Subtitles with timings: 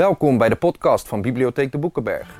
[0.00, 2.38] Welkom bij de podcast van Bibliotheek de Boekenberg.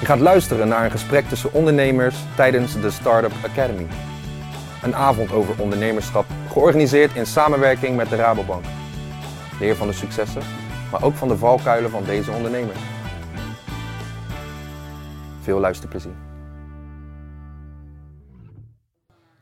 [0.00, 3.86] Je gaat luisteren naar een gesprek tussen ondernemers tijdens de Startup Academy.
[4.82, 8.64] Een avond over ondernemerschap, georganiseerd in samenwerking met de Rabobank.
[9.60, 10.42] Leer van de successen,
[10.90, 12.80] maar ook van de valkuilen van deze ondernemers.
[15.40, 16.31] Veel luisterplezier.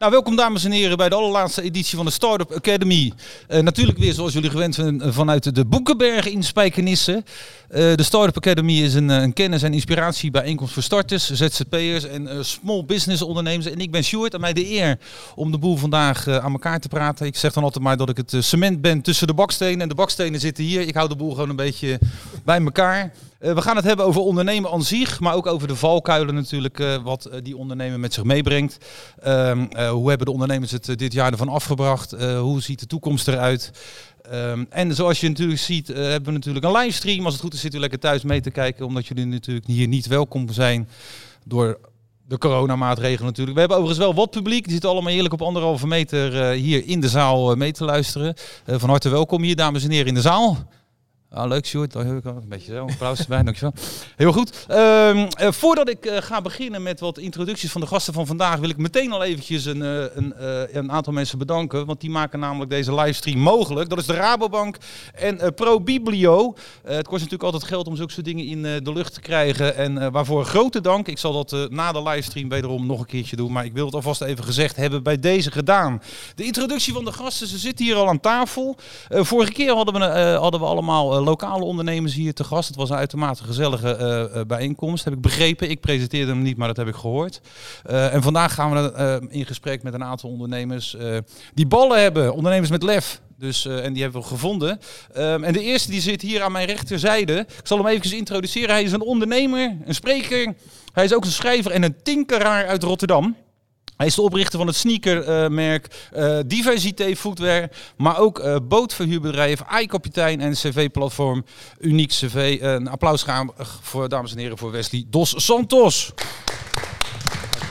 [0.01, 3.13] Nou, welkom dames en heren bij de allerlaatste editie van de Startup Academy.
[3.49, 7.13] Uh, natuurlijk weer zoals jullie gewend zijn eh, vanuit de Boekenberg in Spijkenisse.
[7.13, 12.85] Uh, de Startup Academy is een, een kennis- en inspiratiebijeenkomst voor starters, ZZP'ers en small
[12.85, 13.67] business ondernemers.
[13.67, 14.99] En ik ben Sjoerd en mij de eer
[15.35, 17.27] om de boel vandaag aan elkaar te praten.
[17.27, 19.81] Ik zeg dan altijd maar dat ik het cement ben tussen de bakstenen.
[19.81, 20.81] En de bakstenen zitten hier.
[20.81, 21.99] Ik hou de boel gewoon een beetje
[22.45, 23.13] bij elkaar.
[23.41, 26.79] Uh, we gaan het hebben over ondernemen aan zich, maar ook over de valkuilen natuurlijk,
[26.79, 28.79] uh, wat uh, die ondernemer met zich meebrengt.
[29.21, 32.11] Ehm, hoe hebben de ondernemers het dit jaar ervan afgebracht?
[32.21, 33.73] hoe ziet de toekomst eruit?
[34.33, 37.25] Um, en zoals je natuurlijk ziet, hebben we natuurlijk een livestream.
[37.25, 39.89] Als het goed is, zitten u lekker thuis mee te kijken, omdat jullie natuurlijk hier
[39.89, 40.89] niet welkom zijn
[41.45, 41.79] door
[42.29, 43.55] de coronamaatregelen natuurlijk.
[43.55, 44.65] We hebben overigens wel wat publiek.
[44.65, 48.35] Die zit allemaal heerlijk op anderhalve meter hier in de zaal mee te luisteren.
[48.67, 50.69] van harte welkom hier, dames en heren, in de zaal.
[51.33, 51.95] Ah, leuk, Sjoerd.
[51.95, 52.87] Een beetje zo.
[52.87, 53.73] Applaus erbij, dankjewel.
[54.17, 54.67] Heel goed.
[54.71, 54.77] Um,
[55.17, 58.69] uh, voordat ik uh, ga beginnen met wat introducties van de gasten van vandaag, wil
[58.69, 60.35] ik meteen al eventjes een, uh, een,
[60.77, 61.87] een aantal mensen bedanken.
[61.87, 63.89] Want die maken namelijk deze livestream mogelijk.
[63.89, 64.77] Dat is de Rabobank
[65.15, 66.55] en ProBiblio.
[66.83, 69.77] het kost natuurlijk altijd geld om zulke soort dingen in de lucht te krijgen.
[69.77, 71.09] En waarvoor grote dank.
[71.09, 73.53] Ik zal dat na de livestream wederom nog een keertje doen.
[73.53, 76.03] Maar ik wil het alvast even gezegd hebben bij deze gedaan.
[76.35, 77.47] De introductie van de gasten.
[77.47, 78.77] Ze zitten hier al aan tafel.
[79.09, 82.69] vorige keer hadden we, hadden we allemaal lokale ondernemers hier te gast.
[82.69, 85.71] Het was een uitermate gezellige uh, bijeenkomst, heb ik begrepen.
[85.71, 87.41] Ik presenteerde hem niet, maar dat heb ik gehoord.
[87.91, 90.97] Uh, en vandaag gaan we in gesprek met een aantal ondernemers
[91.55, 92.35] die ballen hebben.
[92.35, 93.21] Ondernemers met lef.
[93.39, 94.81] Dus, en die hebben we gevonden.
[95.17, 97.39] Um, en de eerste die zit hier aan mijn rechterzijde.
[97.39, 98.71] Ik zal hem even introduceren.
[98.71, 100.55] Hij is een ondernemer, een spreker.
[100.93, 103.37] Hij is ook een schrijver en een tinkeraar uit Rotterdam.
[104.01, 110.41] Hij is de oprichter van het sneakermerk uh, Diversité Footwear, maar ook uh, bootverhuurbedrijf, iKapitein
[110.41, 111.45] en cv-platform
[111.79, 112.59] Uniek CV.
[112.61, 113.51] een applaus gaan
[113.81, 116.13] voor, dames en heren, voor Wesley Dos Santos.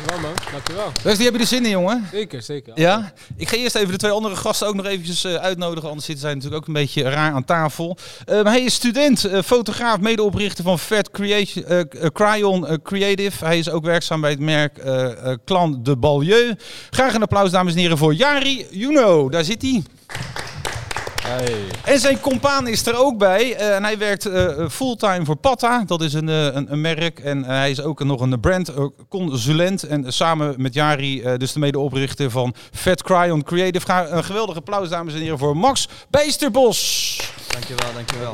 [0.09, 0.91] Dankjewel man, dankjewel.
[1.03, 2.07] Wesley, heb je er zin in jongen?
[2.11, 2.73] Zeker, zeker.
[2.75, 3.13] Ja?
[3.35, 6.25] Ik ga eerst even de twee andere gasten ook nog eventjes uh, uitnodigen, anders zitten
[6.25, 7.97] zij natuurlijk ook een beetje raar aan tafel.
[8.29, 13.45] Uh, hij is student, uh, fotograaf, medeoprichter van Fat Creation, Cryon Creative.
[13.45, 14.81] Hij is ook werkzaam bij het merk
[15.45, 16.55] Clan de Balieu.
[16.89, 19.83] Graag een applaus dames en heren voor Jari Juno, daar zit hij.
[21.83, 23.59] En zijn compaan is er ook bij.
[23.59, 25.83] Uh, en hij werkt uh, fulltime voor Patta.
[25.85, 27.19] Dat is een, uh, een, een, merk.
[27.19, 29.83] En hij is ook nog een brandconsulent.
[29.83, 33.85] En samen met Jari, dus de medeoprichter van Fat Cryon Creative.
[33.85, 37.21] Ga een geweldige applaus, dames en heren, voor Max Bijsterbos.
[37.47, 38.33] Dankjewel, dankjewel.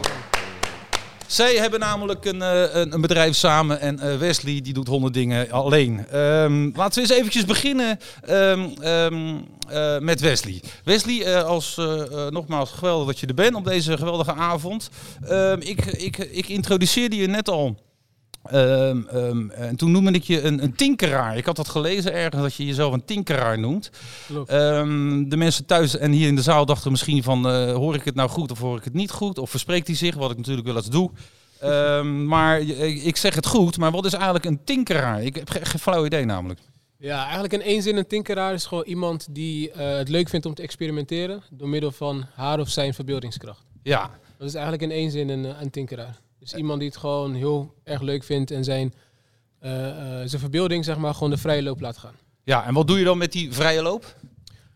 [1.27, 6.17] Zij hebben namelijk een, een, een bedrijf samen en Wesley die doet honderd dingen alleen.
[6.19, 7.99] Um, laten we eens eventjes beginnen
[8.29, 10.61] um, um, uh, met Wesley.
[10.83, 11.81] Wesley, als,
[12.29, 14.89] nogmaals geweldig dat je er bent op deze geweldige avond.
[15.59, 17.84] ik, ik, ik introduceerde je net al.
[18.53, 21.37] Um, um, en toen noemde ik je een, een, tinkeraar.
[21.37, 23.89] Ik had dat gelezen ergens dat je jezelf een tinkeraar noemt.
[24.51, 28.03] Um, de mensen thuis en hier in de zaal dachten misschien van uh, hoor ik
[28.03, 29.37] het nou goed of hoor ik het niet goed?
[29.37, 31.11] Of verspreekt hij zich, wat ik natuurlijk wel eens doe.
[32.35, 35.23] maar ik zeg het goed, maar wat is eigenlijk een tinkeraar?
[35.23, 36.59] Ik heb geen flauw idee namelijk.
[36.97, 40.45] Ja, eigenlijk in één zin een tinkeraar is gewoon iemand die uh, het leuk vindt
[40.45, 43.63] om te experimenteren door middel van haar of zijn verbeeldingskracht.
[43.83, 44.09] Ja.
[44.37, 46.19] Dat is eigenlijk in één zin een, een tinkeraar.
[46.45, 48.93] Dus iemand die het gewoon heel erg leuk vindt en zijn,
[49.61, 49.87] uh, uh,
[50.25, 52.13] zijn verbeelding zeg maar gewoon de vrije loop laat gaan.
[52.43, 54.15] Ja, en wat doe je dan met die vrije loop?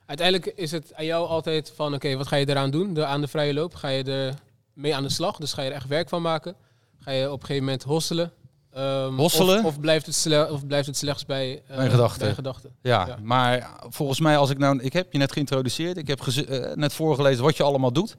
[0.05, 3.05] Uiteindelijk is het aan jou altijd van oké, okay, wat ga je eraan doen de,
[3.05, 3.75] aan de vrije loop?
[3.75, 4.33] Ga je er
[4.73, 5.37] mee aan de slag?
[5.37, 6.55] Dus ga je er echt werk van maken?
[6.99, 8.31] Ga je op een gegeven moment hosselen?
[8.77, 9.59] Um, Hosselen?
[9.59, 12.25] Of, of, blijft het of blijft het slechts bij, uh, mijn gedachten?
[12.25, 12.71] Bij gedachten.
[12.81, 16.25] Ja, ja, maar volgens mij, als ik nou, ik heb je net geïntroduceerd, ik heb
[16.25, 18.15] uh, net voorgelezen wat je allemaal doet.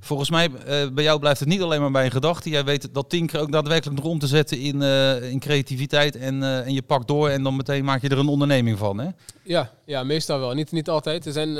[0.00, 2.50] Volgens mij, uh, bij jou blijft het niet alleen maar bij een gedachte.
[2.50, 4.82] Jij weet dat tinker ook daadwerkelijk nog om te zetten in,
[5.22, 8.78] in creativiteit en, en je pakt door en dan meteen maak je er een onderneming
[8.78, 9.08] van, hè?
[9.42, 10.52] Ja, ja meestal wel.
[10.52, 11.26] Niet, niet altijd.
[11.26, 11.58] Er zijn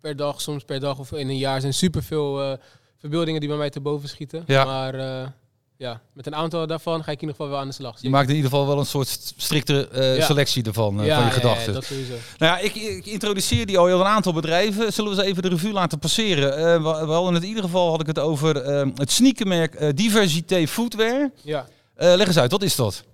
[0.00, 2.58] per dag, soms per dag of in een jaar, zijn superveel
[2.98, 4.42] verbeeldingen die bij mij te boven schieten.
[4.46, 4.64] Ja.
[4.64, 5.32] Maar
[5.76, 8.02] ja, met een aantal daarvan ga ik in ieder geval wel aan de slag.
[8.02, 10.24] Je maakt in ieder geval wel een soort strikte uh, ja.
[10.24, 11.66] selectie ervan, uh, ja, van je gedachten.
[11.66, 12.14] Ja, dat sowieso.
[12.38, 14.92] Nou ja, ik, ik introduceer die al heel een aantal bedrijven.
[14.92, 16.58] Zullen we eens even de revue laten passeren?
[16.58, 21.30] Uh, we, we hadden in ieder geval had ik het over het sneakermerk Diversité Footwear.
[21.42, 21.66] Ja.
[21.94, 23.04] leg eens uit, wat is dat?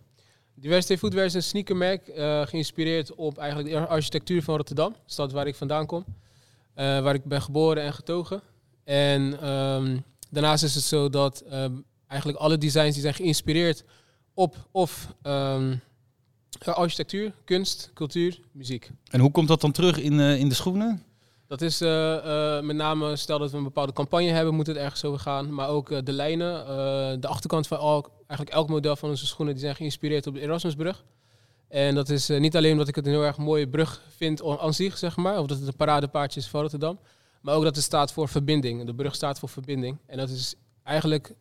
[0.55, 2.11] Diversité Footwear is een sneakermerk
[2.49, 6.05] geïnspireerd op eigenlijk de architectuur van Rotterdam, de stad waar ik vandaan kom.
[6.75, 8.43] waar ik ben geboren en getogen.
[8.85, 9.97] En ehm,
[10.31, 11.73] daarnaast is het zo dat ehm,
[12.11, 13.85] eigenlijk alle designs die zijn geïnspireerd
[14.35, 15.77] op of ehm,
[16.65, 18.91] architectuur, kunst, cultuur, muziek.
[19.11, 21.03] En hoe komt dat dan terug in, eh, in de schoenen?
[21.47, 24.77] Dat is eh, eh, met name, stel dat we een bepaalde campagne hebben, moet het
[24.77, 25.55] ergens over gaan.
[25.55, 29.62] Maar ook de lijnen, de achterkant van elk, eigenlijk elk model van onze schoenen, die
[29.62, 31.05] zijn geïnspireerd op de Erasmusbrug.
[31.69, 34.75] En dat is niet alleen omdat ik het een heel erg mooie brug vind aan
[34.75, 35.39] zich, zeg maar.
[35.39, 36.99] Of dat het een paradepaardje is van Rotterdam.
[37.41, 38.85] Maar ook dat het staat voor verbinding.
[38.85, 39.99] De brug staat voor verbinding.
[40.07, 41.35] En dat is eigenlijk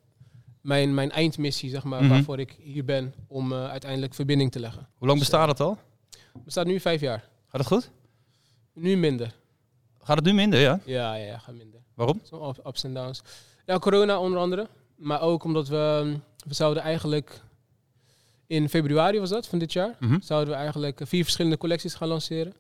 [0.62, 2.10] mijn, mijn eindmissie, zeg maar, Mhm.
[2.10, 3.14] waarvoor ik hier ben.
[3.28, 4.88] Om eh, uiteindelijk verbinding te leggen.
[4.98, 5.78] Hoe lang bestaat het al?
[6.44, 7.20] Het staat nu vijf jaar.
[7.48, 7.90] Gaat het goed?
[8.74, 9.36] Nu minder.
[10.02, 10.80] Gaat het nu minder, ja?
[10.86, 11.80] Ja, ja, ja, gaat minder.
[11.94, 12.22] Waarom?
[12.24, 13.22] Zo up- ups en downs.
[13.66, 14.68] Ja, corona onder andere.
[14.96, 16.16] Maar ook omdat we,
[16.48, 17.42] we zouden eigenlijk
[18.48, 20.20] in februari was dat, van dit jaar, Mhm.
[20.22, 22.54] zouden we eigenlijk vier verschillende collecties gaan lanceren.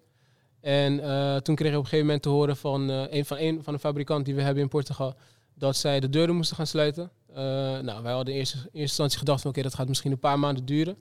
[0.62, 3.38] En eh, toen kreeg ik op een gegeven moment te horen van eh, een van
[3.38, 5.16] een van de fabrikant die we hebben in Portugal,
[5.54, 7.12] dat zij de deuren moesten gaan sluiten.
[7.34, 7.44] Eh,
[7.80, 10.40] nou, wij hadden in eerste, eerste instantie gedacht van oké, dat gaat misschien een paar
[10.40, 10.98] maanden duren.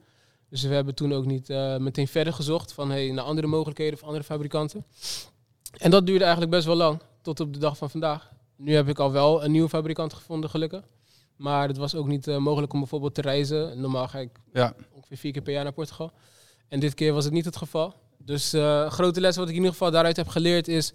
[0.48, 3.94] Dus we hebben toen ook niet eh, meteen verder gezocht van hey, naar andere mogelijkheden
[3.94, 4.84] of andere fabrikanten.
[5.78, 8.30] En dat duurde eigenlijk best wel lang, tot op de dag van vandaag.
[8.56, 10.84] Nu heb ik al wel een nieuwe fabrikant gevonden, gelukkig.
[11.36, 13.80] Maar het was ook niet eh, mogelijk om bijvoorbeeld te reizen.
[13.80, 14.74] Normaal ga ik Ja.
[14.92, 16.12] ongeveer vier keer per jaar naar Portugal.
[16.68, 17.94] En dit keer was het niet het geval.
[18.18, 20.92] Dus eh grote les wat ik in ieder geval daaruit heb geleerd is...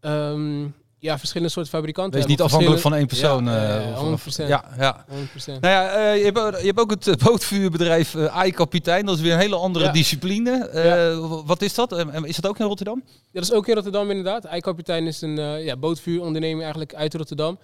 [0.00, 0.68] ehm,
[1.02, 2.18] ja, verschillende soorten fabrikanten.
[2.20, 3.44] Wees niet afhankelijk van één persoon.
[3.44, 4.48] Ja, eh, ja, ja, vanaf- 100%.
[4.48, 5.04] Ja, ja.
[5.08, 5.60] 100%.
[5.60, 9.06] Nou ja, eh, je, hebt, ook- je hebt ook het bootvuurbedrijf eh AI-kapitein.
[9.06, 9.92] Dat is weer een hele andere Ja.
[9.92, 11.42] discipline.
[11.46, 12.06] Wat is dat?
[12.22, 13.02] Is dat ook in Rotterdam?
[13.06, 14.44] Ja, dat is ook in Rotterdam inderdaad.
[14.44, 17.58] Eikapitein is een ja, bootvuuronderneming eigenlijk uit Rotterdam.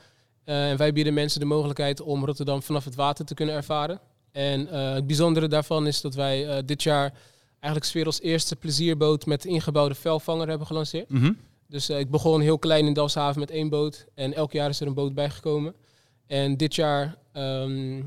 [0.44, 4.00] En wij bieden mensen de mogelijkheid om Rotterdam vanaf het water te kunnen ervaren.
[4.32, 7.12] En het bijzondere daarvan is dat wij dit jaar
[7.60, 11.08] eigenlijk 's werelds eerste plezierboot met ingebouwde velvanger hebben gelanceerd.
[11.10, 11.32] Mhm.
[11.68, 14.06] Dus eh, ik begon heel klein in Delfshaven met één boot.
[14.14, 15.74] En elk jaar is er een boot bijgekomen.
[16.26, 18.02] En dit jaar ehm,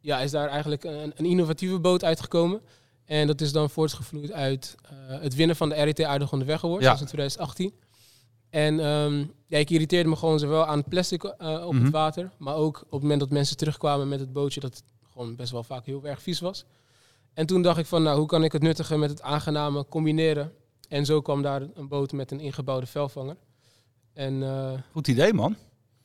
[0.00, 2.60] ja, is daar eigenlijk een, een innovatieve boot uitgekomen.
[3.04, 6.82] En dat is dan voortgevloeid uit eh, het winnen van de RET Aardig onderweg award.
[6.82, 6.90] Ja.
[6.90, 7.72] Dat in 2018.
[8.50, 11.82] En ehm, ja, ik irriteerde me gewoon zowel aan het plastic eh, op Mhm.
[11.82, 12.30] het water.
[12.38, 14.60] Maar ook op het moment dat mensen terugkwamen met het bootje.
[14.60, 14.82] Dat het
[15.12, 16.64] gewoon best wel vaak heel erg vies was.
[17.32, 20.52] En toen dacht ik van, nou, hoe kan ik het nuttige met het aangename combineren?
[20.88, 23.36] En zo kwam daar een boot met een ingebouwde velvanger.
[24.14, 25.56] En eh, Goed idee, man.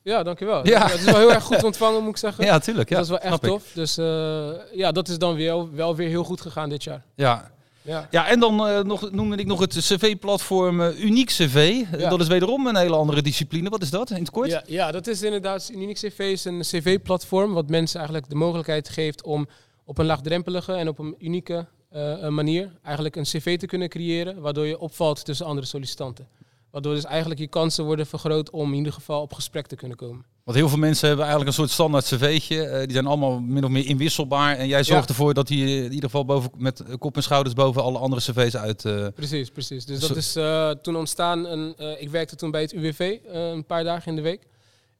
[0.02, 0.66] ja, dankjewel.
[0.66, 0.86] Ja.
[0.86, 2.44] Het is wel heel erg goed ontvangen, moet ik zeggen.
[2.44, 2.88] Ja, tuurlijk.
[2.88, 3.50] Ja, dat is wel echt ik.
[3.50, 3.70] tof.
[3.74, 7.04] Dus eh, ja, dat is dan weer, wel weer heel goed gegaan dit jaar.
[7.14, 7.50] Ja.
[7.82, 8.08] Ja.
[8.10, 11.82] Ja, en dan eh, nog, noemde ik nog het cv-platform Uniek CV.
[11.98, 12.08] Ja.
[12.08, 13.68] Dat is wederom een hele andere discipline.
[13.70, 14.50] Wat is dat in het kort?
[14.50, 18.88] Ja, ja, dat is inderdaad, Unique CV is een cv-platform wat mensen eigenlijk de mogelijkheid
[18.88, 19.48] geeft om
[19.84, 24.40] op een laagdrempelige en op een unieke eh, manier eigenlijk een cv te kunnen creëren,
[24.40, 26.28] waardoor je opvalt tussen andere sollicitanten.
[26.70, 29.96] Waardoor dus eigenlijk je kansen worden vergroot om in ieder geval op gesprek te kunnen
[29.96, 30.24] komen.
[30.44, 32.62] Want heel veel mensen hebben eigenlijk een soort standaard cv'tje.
[32.66, 34.56] Eh, die zijn allemaal min of meer inwisselbaar.
[34.56, 35.08] En jij zorgt Ja.
[35.08, 38.20] ervoor dat die in ieder geval boven, met eh, kop en schouders boven alle andere
[38.22, 38.84] cv's uit...
[38.84, 39.84] eh, Precies, precies.
[39.86, 41.44] Dus dat is eh, toen ontstaan.
[41.46, 44.46] Een, eh, ik werkte toen bij het UWV eh, een paar dagen in de week.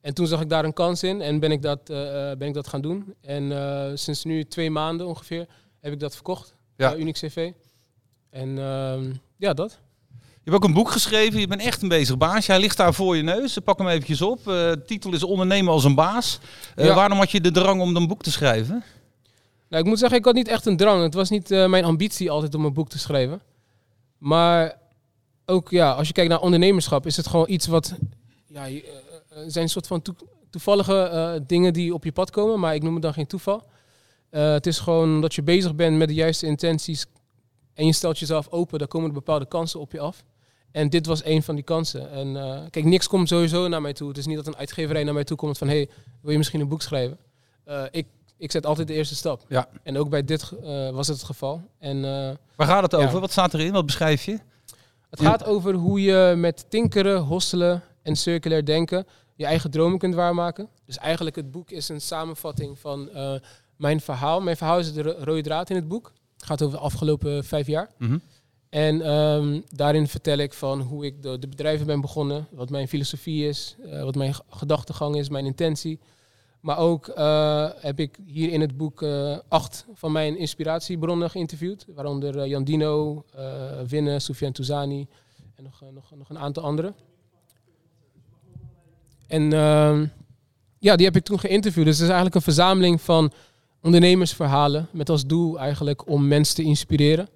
[0.00, 2.48] En toen zag ik daar een kans in en ben ik dat, eh, eh, ben
[2.48, 3.14] ik dat gaan doen.
[3.20, 5.46] En eh, sinds nu twee maanden ongeveer
[5.80, 6.54] heb ik dat verkocht.
[6.80, 6.90] Ja.
[6.90, 6.96] Ja.
[6.96, 7.50] Unix CV.
[8.30, 9.78] En ehm, ja, dat.
[10.20, 11.40] Je hebt ook een boek geschreven.
[11.40, 12.50] Je bent echt een bezig baasje.
[12.50, 13.58] Hij ligt daar voor je neus.
[13.58, 14.38] Pak hem eventjes op.
[14.38, 16.38] Eh, de titel is Ondernemen als een baas.
[16.74, 16.94] Eh, Ja.
[16.94, 18.82] Waarom had je de drang om een boek te schrijven?
[19.68, 21.02] Nou, ik moet zeggen, ik had niet echt een drang.
[21.02, 23.40] Het was niet eh, mijn ambitie altijd om een boek te schrijven.
[24.18, 24.78] Maar
[25.46, 27.94] ook ja, als je kijkt naar ondernemerschap, is het gewoon iets wat.
[28.46, 28.74] Ja, eh,
[29.28, 30.14] er zijn een soort van toe-
[30.50, 33.62] toevallige eh, dingen die op je pad komen, maar ik noem het dan geen toeval.
[34.30, 37.06] Eh, het is gewoon dat je bezig bent met de juiste intenties
[37.74, 40.24] en je stelt jezelf open, dan komen er bepaalde kansen op je af.
[40.72, 42.10] En dit was een van die kansen.
[42.10, 44.08] En eh, kijk, niks komt sowieso naar mij toe.
[44.08, 45.88] Het is niet dat een uitgeverij naar mij toe komt van, hey,
[46.20, 47.18] wil je misschien een boek schrijven?
[47.64, 48.06] Eh, ik,
[48.36, 49.44] ik zet altijd de eerste stap.
[49.48, 49.68] Ja.
[49.82, 50.50] En ook bij dit
[50.92, 51.62] was het het geval.
[51.78, 52.00] En
[52.56, 52.98] Waar gaat het Ja.
[53.06, 53.20] over?
[53.20, 53.72] Wat staat erin?
[53.72, 54.38] Wat beschrijf je?
[55.10, 60.14] het gaat over hoe je met tinkeren, hosselen en circulair denken je eigen dromen kunt
[60.14, 60.68] waarmaken.
[60.86, 63.08] Dus eigenlijk het boek is een samenvatting van
[63.80, 64.40] mijn verhaal.
[64.40, 66.12] Mijn verhaal is de ro- rode draad in het boek.
[66.36, 67.90] Het gaat over de afgelopen vijf jaar.
[67.98, 68.18] Mhm.
[68.68, 72.88] En ehm, daarin vertel ik van hoe ik de, de bedrijven ben begonnen, wat mijn
[72.88, 75.98] filosofie is, eh, wat mijn gedachtegang is, mijn intentie.
[76.60, 81.86] Maar ook eh, heb ik hier in het boek eh, acht van mijn inspiratiebronnen geïnterviewd,
[81.94, 83.24] waaronder Jan Dino,
[83.86, 85.06] Winne, Soufiane Touzani
[85.54, 86.94] en nog, nog, nog een aantal anderen.
[89.26, 90.06] En ehm,
[90.78, 91.84] ja, die heb ik toen geïnterviewd.
[91.84, 93.32] Dus het is eigenlijk een verzameling van
[93.82, 97.28] ondernemersverhalen met als doel eigenlijk om mensen te inspireren.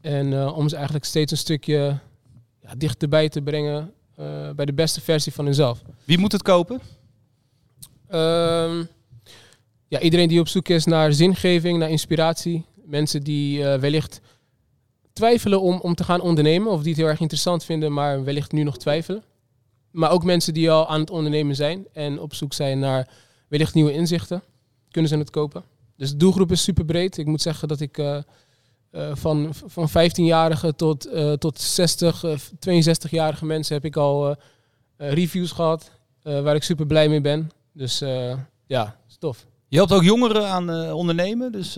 [0.00, 1.98] En eh, om ze eigenlijk steeds een stukje
[2.62, 5.82] ja, dichterbij te brengen eh, bij de beste versie van hunzelf.
[6.04, 6.80] Wie moet het kopen?
[8.08, 8.84] Ehm,
[9.88, 12.64] ja, iedereen die op zoek is naar zingeving, naar inspiratie.
[12.84, 14.20] Mensen die eh, wellicht
[15.12, 16.72] twijfelen om, om te gaan ondernemen.
[16.72, 19.22] Of die het heel erg interessant vinden, maar wellicht nu nog twijfelen.
[19.90, 23.08] Maar ook mensen die al aan het ondernemen zijn en op zoek zijn naar
[23.48, 24.42] wellicht nieuwe inzichten.
[24.96, 25.62] Kunnen ze het kopen.
[25.96, 27.18] Dus de doelgroep is super breed.
[27.18, 28.16] Ik moet zeggen dat ik eh,
[28.90, 34.36] eh, van, van 15-jarigen tot, eh, tot 60, eh, 62-jarige mensen heb ik al
[34.96, 35.90] reviews gehad.
[36.22, 37.50] eh, waar ik super blij mee ben.
[37.72, 37.98] Dus
[38.66, 39.46] ja, stof.
[39.68, 41.52] Je helpt ook jongeren aan ondernemen.
[41.52, 41.74] Dus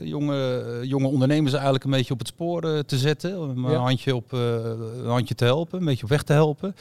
[0.00, 3.40] jonge, jonge ondernemers eigenlijk een beetje op het spoor te zetten.
[3.40, 6.76] Om een, handje op, een handje te helpen, een beetje op weg te helpen.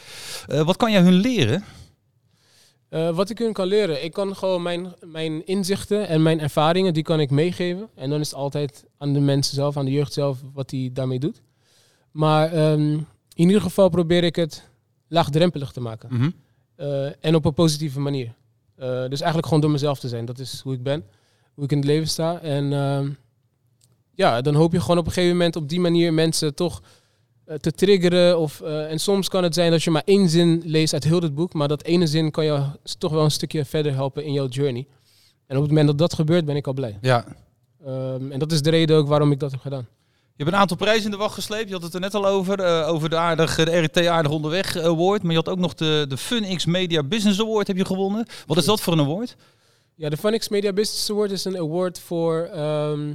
[0.48, 1.64] Wat kan jij hun leren?
[2.96, 6.94] Eh, wat ik hun kan leren, ik kan gewoon mijn, mijn inzichten en mijn ervaringen,
[6.94, 7.90] die kan ik meegeven.
[7.96, 10.90] En dan is het altijd aan de mensen zelf, aan de jeugd zelf, wat hij
[10.94, 11.42] daarmee doet.
[12.12, 12.92] Maar ehm,
[13.34, 14.70] in ieder geval probeer ik het
[15.08, 16.10] laagdrempelig te maken.
[16.12, 16.30] Mhm.
[16.76, 18.36] Eh, en op een positieve manier.
[18.76, 20.26] Eh, dus eigenlijk gewoon door mezelf te zijn.
[20.26, 21.06] Dat is hoe ik ben,
[21.54, 22.42] hoe ik in het leven sta.
[22.42, 23.10] En ehm,
[24.14, 26.82] ja, dan hoop je gewoon op een gegeven moment op die manier mensen toch
[27.62, 28.40] te triggeren.
[28.40, 31.20] Of, eh, en soms kan het zijn dat je maar één zin leest uit heel
[31.20, 31.54] dit boek.
[31.54, 32.64] Maar dat ene zin kan je
[32.98, 34.88] toch wel een stukje verder helpen in jouw journey.
[35.48, 36.98] En op het moment dat dat gebeurt, ben ik al blij.
[37.02, 37.26] Ja.
[37.86, 39.88] Ehm, en dat is de reden ook waarom ik dat heb gedaan.
[40.38, 41.68] Je hebt een aantal prijzen in de wacht gesleept.
[41.68, 42.60] Je had het er net al over.
[42.60, 45.22] eh, over de, aardige, de RT Aardig Onderweg eh, Award.
[45.22, 48.26] Maar je had ook nog de, de FunX Media Business Award heb je gewonnen.
[48.46, 49.36] Wat is dat voor een award?
[49.96, 53.14] Ja, de Funix Media Business Award is een award voor, ehm,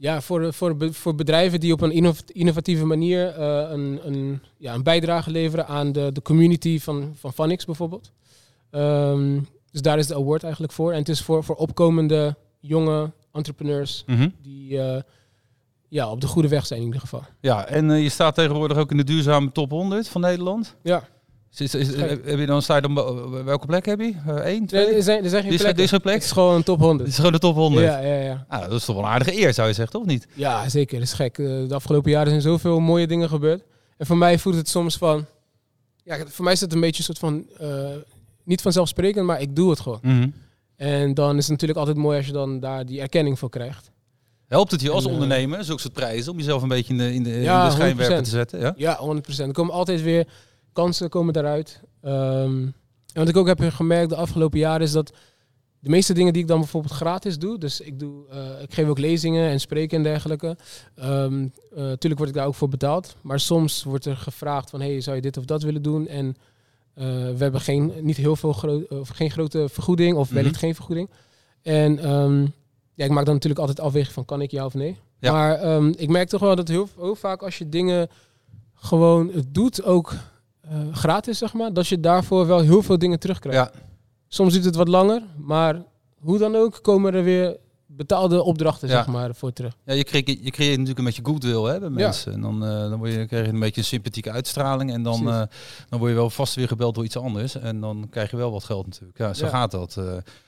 [0.00, 4.74] ja, voor, voor, voor bedrijven die op een innov- innovatieve manier eh, een, een, ja,
[4.74, 8.12] een bijdrage leveren aan de, de community van, van Funix bijvoorbeeld.
[8.70, 9.40] Ehm,
[9.70, 10.92] dus daar is de award eigenlijk voor.
[10.92, 14.04] En het is voor, voor opkomende jonge entrepreneurs
[14.42, 15.02] die eh,
[15.88, 17.22] ja, op de goede weg zijn in ieder geval.
[17.40, 20.76] Ja, en eh, je staat tegenwoordig ook in de duurzame top 100 van Nederland.
[20.82, 21.08] Ja,
[21.56, 22.46] Is, is, heb je
[22.80, 24.14] dan, bo- welke plek heb je?
[24.26, 24.94] Eén, twee?
[24.94, 25.74] er zijn, er zijn geen is, plekken.
[25.76, 26.14] dit is geen plek?
[26.14, 26.98] Het is gewoon een top 100.
[26.98, 27.86] Dit is gewoon de top 100.
[27.86, 28.44] Ja, ja, ja.
[28.48, 30.26] Ah, dat is toch wel een aardige eer, zou je zeggen, toch niet?
[30.34, 30.98] Ja, zeker.
[30.98, 31.38] Dat is gek.
[31.38, 33.62] Eh, De afgelopen jaren zijn zoveel mooie dingen gebeurd.
[33.96, 35.26] En voor mij voelt het soms van...
[36.04, 37.46] Ja, voor mij is het een beetje een soort van...
[37.58, 37.88] eh,
[38.44, 39.98] niet vanzelfsprekend, maar ik doe het gewoon.
[40.02, 40.28] Mhm.
[40.76, 43.90] En dan is het natuurlijk altijd mooi als je dan daar die erkenning voor krijgt.
[44.46, 46.98] Helpt het je als En, eh, ondernemer, zulke soort prijzen, om jezelf een beetje in
[46.98, 48.22] de, in de, Ja, in de schijnwerper 100%.
[48.22, 48.60] te zetten?
[48.60, 48.74] Ja?
[48.76, 49.46] Ja, 100%.
[49.46, 50.26] Er komen altijd weer
[50.80, 51.80] kansen komen daaruit.
[52.02, 52.62] Ehm,
[53.12, 55.12] en wat ik ook heb gemerkt de afgelopen jaren is dat
[55.78, 58.88] de meeste dingen die ik dan bijvoorbeeld gratis doe, dus ik, doe, eh, ik geef
[58.88, 60.56] ook lezingen en spreken en dergelijke.
[60.94, 64.80] Ehm eh, tuurlijk word ik daar ook voor betaald, maar soms wordt er gevraagd van,
[64.80, 66.08] hey, zou je dit of dat willen doen?
[66.08, 66.36] En
[66.94, 70.74] eh, we hebben geen, niet heel veel gro of geen grote vergoeding of wellicht geen
[70.74, 71.10] vergoeding.
[71.62, 72.40] En ehm,
[72.94, 74.96] ja, ik maak dan natuurlijk altijd afweging van, kan ik ja of nee?
[75.18, 75.32] Ja.
[75.32, 78.08] Maar ik merk toch wel dat heel, heel vaak als je dingen
[78.74, 80.14] gewoon doet, ook
[80.70, 83.58] eh, gratis, zeg maar, dat je daarvoor wel heel veel dingen terugkrijgt.
[83.74, 83.80] Ja.
[84.28, 85.82] Soms duurt het wat langer, maar
[86.20, 88.94] hoe dan ook komen er weer betaalde opdrachten, Ja.
[88.94, 89.76] zeg maar, voor terug.
[89.84, 92.32] Ja, je, creëert, je creëert natuurlijk een beetje goodwill hè, bij mensen.
[92.32, 94.92] En dan, eh, dan word je, krijg je een beetje een sympathieke uitstraling.
[94.92, 95.42] En dan, eh,
[95.88, 97.54] dan word je wel vast weer gebeld door iets anders.
[97.58, 99.18] En dan krijg je wel wat geld natuurlijk.
[99.18, 99.50] Ja, zo Ja.
[99.50, 99.96] gaat dat.
[99.96, 100.04] eh.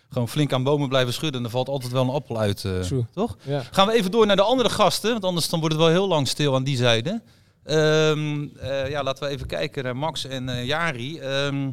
[0.08, 1.38] gewoon flink aan bomen blijven schudden.
[1.40, 2.64] En er valt altijd wel een appel uit.
[2.64, 2.72] eh,
[3.12, 3.36] toch?
[3.42, 3.62] Ja.
[3.70, 5.10] Gaan we even door naar de andere gasten.
[5.12, 7.22] Want anders dan wordt het wel heel lang stil aan die zijde.
[7.64, 11.18] Ehm, eh, ja, laten we even kijken naar Max en eh, Jari.
[11.18, 11.70] Ehm,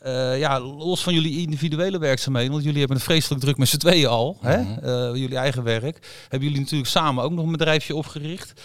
[0.00, 3.76] eh, ja, los van jullie individuele werkzaamheden, want jullie hebben het vreselijk druk met z'n
[3.76, 4.62] tweeën al, hè?
[4.62, 5.16] Mhm.
[5.16, 6.24] Jullie eigen werk.
[6.28, 8.60] Hebben jullie natuurlijk samen ook nog een bedrijfje opgericht.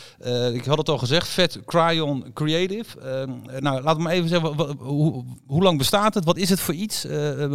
[0.54, 3.00] Ik had het al gezegd, Vet Cryon Creative.
[3.00, 3.32] Ehm,
[3.64, 6.26] nou, laat me even zeggen, hoe, hoe lang bestaat het?
[6.26, 7.06] Wat is het voor iets,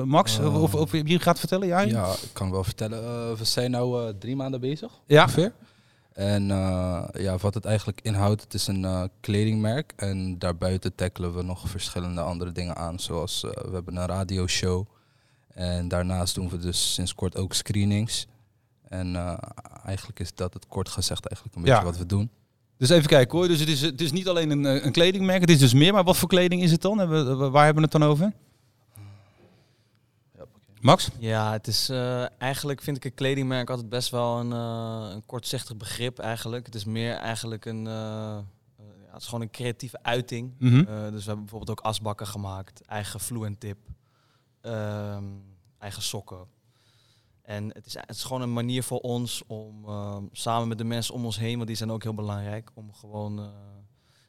[0.04, 0.38] Max?
[0.38, 1.90] Of, of je gaat vertellen, Jari?
[1.90, 3.36] Ja, ik kan wel vertellen.
[3.36, 4.92] We zijn nu drie maanden bezig.
[5.06, 5.22] Ja.
[5.22, 5.52] Ongeveer.
[6.16, 9.92] En eh, ja, wat het eigenlijk inhoudt, het is een eh, kledingmerk.
[9.96, 12.98] En daarbuiten tackelen we nog verschillende andere dingen aan.
[12.98, 14.86] Zoals eh, we hebben een radioshow.
[15.54, 18.26] En daarnaast doen we dus sinds kort ook screenings.
[18.88, 19.38] En
[19.84, 21.84] eigenlijk is dat het kort gezegd eigenlijk een beetje Ja.
[21.84, 22.30] wat we doen.
[22.78, 23.48] Dus even kijken hoor.
[23.48, 25.92] Dus het is, het is niet alleen een, een kledingmerk, het is dus meer.
[25.92, 26.98] Maar wat voor kleding is het dan?
[26.98, 28.32] Hebben Waar hebben we het dan over?
[30.80, 31.08] Max?
[31.18, 35.26] Ja, het is eh, eigenlijk vind ik een kledingmerk altijd best wel een, eh, een
[35.26, 36.66] kortzichtig begrip eigenlijk.
[36.66, 37.92] Het is meer eigenlijk een, eh,
[38.76, 40.54] ja, het is gewoon een creatieve uiting.
[40.58, 40.84] Mhm.
[40.84, 40.84] Dus
[41.20, 43.78] we hebben bijvoorbeeld ook asbakken gemaakt, eigen fluent tip,
[44.60, 45.24] ehm,
[45.78, 46.46] eigen sokken.
[47.42, 50.84] En het is, het is gewoon een manier voor ons om ehm, samen met de
[50.84, 53.50] mensen om ons heen, want die zijn ook heel belangrijk, om gewoon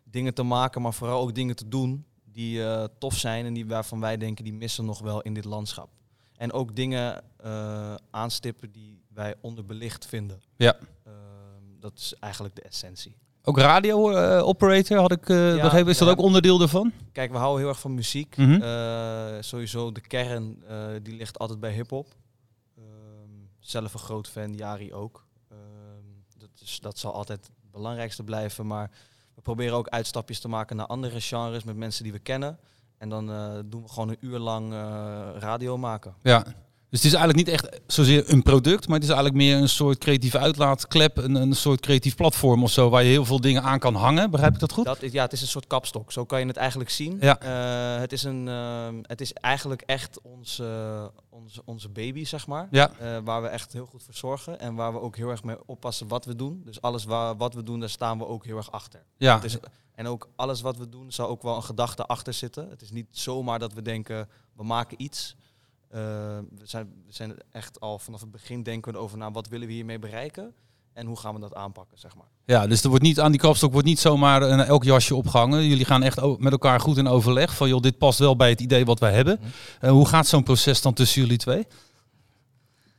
[0.03, 2.61] dingen te maken, maar vooral ook dingen te doen die
[2.97, 5.89] tof zijn en die waarvan wij denken die missen nog wel in dit landschap.
[6.37, 10.41] En ook dingen eh, aanstippen die wij onderbelicht vinden.
[10.55, 10.77] Ja.
[11.03, 11.13] Ehm,
[11.79, 13.15] dat is eigenlijk de essentie.
[13.43, 15.91] Ook radio eh, operator had ik eh, Ja, begrepen.
[15.91, 16.13] Is dat ja.
[16.13, 16.91] ook onderdeel daarvan?
[17.11, 18.37] Kijk, we houden heel erg van muziek.
[18.37, 18.61] Mhm.
[18.61, 22.07] Eh, sowieso de kern, eh, die ligt altijd bij hip-hop.
[22.77, 22.83] Ehm,
[23.59, 25.25] zelf een groot fan, Jari ook.
[25.49, 25.57] Ehm,
[26.37, 28.67] dat, is, dat zal altijd het belangrijkste blijven.
[28.67, 28.91] Maar
[29.35, 32.59] we proberen ook uitstapjes te maken naar andere genres met mensen die we kennen.
[32.97, 34.79] En dan eh, doen we gewoon een uur lang eh,
[35.39, 36.13] radio maken.
[36.21, 36.43] Ja.
[36.89, 39.69] Dus het is eigenlijk niet echt zozeer een product, maar het is eigenlijk meer een
[39.69, 43.63] soort creatieve uitlaatklep, een, een soort creatief platform of zo, waar je heel veel dingen
[43.63, 44.31] aan kan hangen.
[44.31, 44.85] Begrijp ik dat goed?
[44.85, 46.11] Dat, is- ja, het is een soort kapstok.
[46.11, 47.17] Zo kan je het eigenlijk zien.
[47.19, 47.39] Ja.
[47.39, 52.67] Eh, het, is een, ehm, het is eigenlijk echt onze, onze, onze baby, zeg maar.
[52.71, 52.91] Ja.
[53.23, 54.59] Waar we echt heel goed voor zorgen.
[54.59, 56.61] En waar we ook heel erg mee oppassen wat we doen.
[56.65, 59.03] Dus alles waar, wat we doen, daar staan we ook heel erg achter.
[59.17, 59.35] Ja.
[59.35, 59.57] Het is,
[59.97, 62.69] en ook alles wat we doen, zal ook wel een gedachte achter zitten.
[62.69, 65.35] Het is niet zomaar dat we denken, we maken iets.
[65.89, 65.99] Eh,
[66.57, 69.67] we, zijn, we zijn echt al vanaf het begin denken we erover na, wat willen
[69.67, 70.53] we hiermee bereiken?
[70.93, 72.25] En hoe gaan we dat aanpakken, zeg maar.
[72.45, 75.63] Ja, dus er wordt niet aan die kapstok wordt niet zomaar een, elk jasje opgehangen.
[75.65, 78.61] Jullie gaan echt met elkaar goed in overleg van joh, dit past wel bij het
[78.61, 79.39] idee wat wij hebben.
[79.79, 81.55] Eh, hoe gaat zo'n proces dan tussen jullie twee?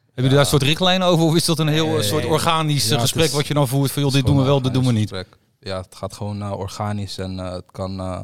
[0.04, 1.96] Hebben jullie daar een soort richtlijn over of is dat een heel Nee.
[1.98, 4.42] eh, soort organisch Ja, gesprek is- wat je dan voert van joh, dit doen we
[4.42, 5.08] wel, dit doen we niet?
[5.08, 5.37] gesprek.
[5.60, 8.20] Ja, het gaat gewoon eh, organisch en eh, het, kan, eh,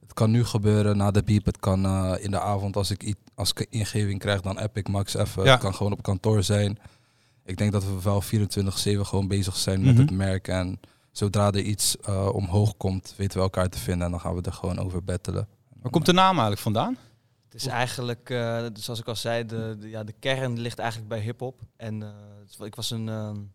[0.00, 1.44] het kan nu gebeuren na de piep.
[1.44, 4.88] Het kan eh, in de avond als ik, als ik ingeving krijg, dan app ik
[4.88, 5.44] Max even.
[5.44, 5.50] Ja.
[5.50, 6.78] Het kan gewoon op kantoor zijn.
[7.44, 10.00] Ik denk dat we wel 24-7 gewoon bezig zijn met Mhm.
[10.00, 10.48] het merk.
[10.48, 10.80] En
[11.12, 14.04] zodra er iets eh, omhoog komt, weten we elkaar te vinden.
[14.04, 15.48] En dan gaan we er gewoon over battelen.
[15.82, 16.96] Waar komt de naam eigenlijk vandaan?
[17.44, 20.78] Het is eigenlijk, eh, dus zoals ik al zei, de, de, ja, de kern ligt
[20.78, 21.60] eigenlijk bij hip-hop.
[21.76, 23.50] En eh, ik was een, een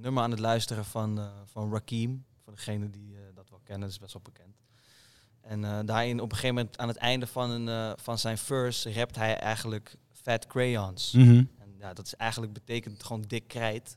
[0.00, 2.24] nummer aan het luisteren van, eh, van Rakim.
[2.50, 4.56] Voor degene die eh, dat wel kennen, dat is best wel bekend.
[5.40, 8.38] En eh, daarin op een gegeven moment aan het einde van, een, eh, van zijn
[8.38, 11.12] verse rapt hij eigenlijk Fat Crayons.
[11.12, 11.44] Mhm.
[11.58, 13.96] En ja, dat is eigenlijk betekent gewoon dik krijt.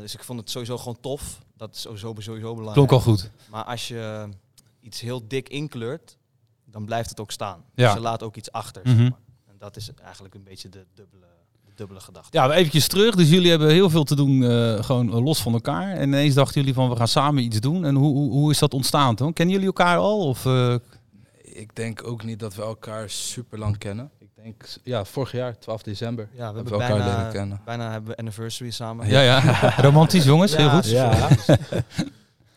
[0.00, 1.38] Dus ik vond het sowieso gewoon tof.
[1.54, 2.88] Dat is sowieso, sowieso belangrijk.
[2.88, 3.30] Klonk al goed.
[3.50, 4.28] Maar als je
[4.80, 6.18] iets heel dik inkleurt,
[6.64, 7.64] dan blijft het ook staan.
[7.74, 7.84] Ja.
[7.84, 8.82] Dus je laat ook iets achter.
[8.82, 8.96] Mhm.
[8.96, 9.20] zeg maar.
[9.46, 11.26] En dat is eigenlijk een beetje de dubbele,
[11.76, 12.38] dubbele gedachte.
[12.38, 13.14] Ja, eventjes terug.
[13.14, 15.92] Dus jullie hebben heel veel te doen, eh, gewoon eh, los van elkaar.
[15.92, 17.84] En ineens dachten jullie van, we gaan samen iets doen.
[17.84, 19.32] En hoe, hoe, hoe is dat ontstaan toen?
[19.32, 20.26] Kennen jullie elkaar al?
[20.26, 20.74] Of, eh,
[21.42, 24.10] Ik denk ook niet dat we elkaar super lang kennen.
[24.18, 27.32] Ik denk, ja, vorig jaar, 12 december, Ja, we hebben hebben we elkaar bijna, leren
[27.32, 27.60] kennen.
[27.64, 29.08] bijna hebben we anniversary samen.
[29.08, 29.40] ja, ja.
[29.86, 30.56] Romantisch, jongens.
[30.56, 31.56] heel Ja, goed.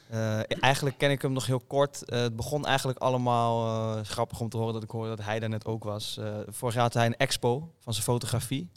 [0.09, 2.01] Eh, eigenlijk ken ik hem nog heel kort.
[2.05, 5.49] Het begon eigenlijk allemaal eh, grappig om te horen dat ik hoorde dat hij daar
[5.49, 6.17] net ook was.
[6.17, 8.69] Eh, vorig jaar had hij een expo van zijn fotografie.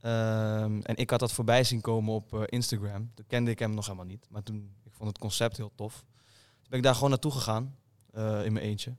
[0.00, 3.10] Ehm, en ik had dat voorbij zien komen op eh, Instagram.
[3.14, 4.26] Toen kende ik hem nog helemaal niet.
[4.30, 5.94] Maar toen, ik vond het concept heel tof.
[6.60, 7.78] Toen ben ik daar gewoon naartoe gegaan.
[8.10, 8.94] eh, in mijn eentje.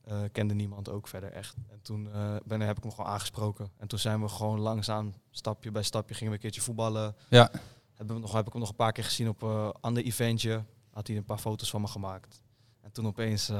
[0.00, 1.54] Eh, kende niemand ook verder echt.
[1.68, 2.08] En toen
[2.44, 3.70] ben, heb ik hem gewoon aangesproken.
[3.76, 7.16] En toen zijn we gewoon langzaam, stapje bij stapje, gingen we een keertje voetballen.
[7.28, 7.50] Ja.
[7.96, 10.64] We nog, heb ik hem nog een paar keer gezien op een ander eventje.
[10.90, 12.42] Had hij een paar foto's van me gemaakt.
[12.80, 13.50] En toen opeens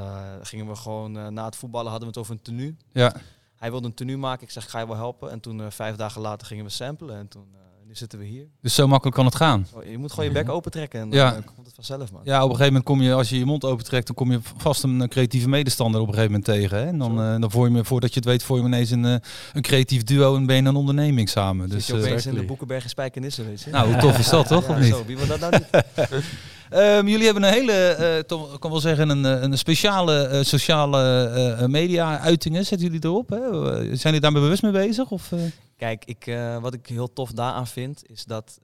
[0.42, 2.76] gingen we gewoon, na het voetballen hadden we het over een tenue.
[2.92, 3.14] Ja.
[3.59, 4.42] Hij wilde een tenue maken.
[4.42, 5.31] Ik zeg, ga je wel helpen?
[5.31, 7.16] En toen eh, vijf dagen later gingen we samplen.
[7.18, 8.47] En toen, eh, nu zitten we hier.
[8.61, 9.66] Dus zo makkelijk kan het gaan.
[9.90, 11.35] Je moet gewoon je bek open trekken en dan Ja.
[11.35, 12.21] eh, komt het vanzelf, man.
[12.25, 14.38] Ja, op een gegeven moment kom je, als je je mond opentrekt, dan kom je
[14.57, 16.79] vast een creatieve medestander op een gegeven moment tegen.
[16.79, 16.87] Hè?
[16.87, 19.62] En dan, eh, dan vorm je, voordat je het weet, vorm je ineens een, een
[19.62, 21.68] creatief duo en ben je een onderneming samen.
[21.68, 22.42] Dus Dus, je opeens in de.
[22.44, 23.71] Boekenberg in Spijkenisse, weet je.
[23.71, 24.88] nou, hoe tof is dat toch, Ja, of niet?
[24.92, 25.66] Zo, wie wil dat nou niet?
[26.70, 30.26] Ehm, jullie hebben een hele, eh, toch, ik kan wel zeggen, een, eh, een speciale
[30.26, 32.66] eh, sociale media-uitingen.
[32.66, 33.28] Zetten jullie erop?
[33.31, 33.38] Hè?
[33.83, 35.11] Zijn jullie daarmee bewust mee bezig?
[35.11, 35.33] Of?
[35.76, 38.59] Kijk, ik, wat ik heel tof daaraan vind, is dat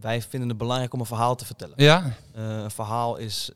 [0.00, 1.74] wij vinden het belangrijk om een verhaal te vertellen.
[1.76, 2.12] Ja?
[2.32, 3.50] Een verhaal is,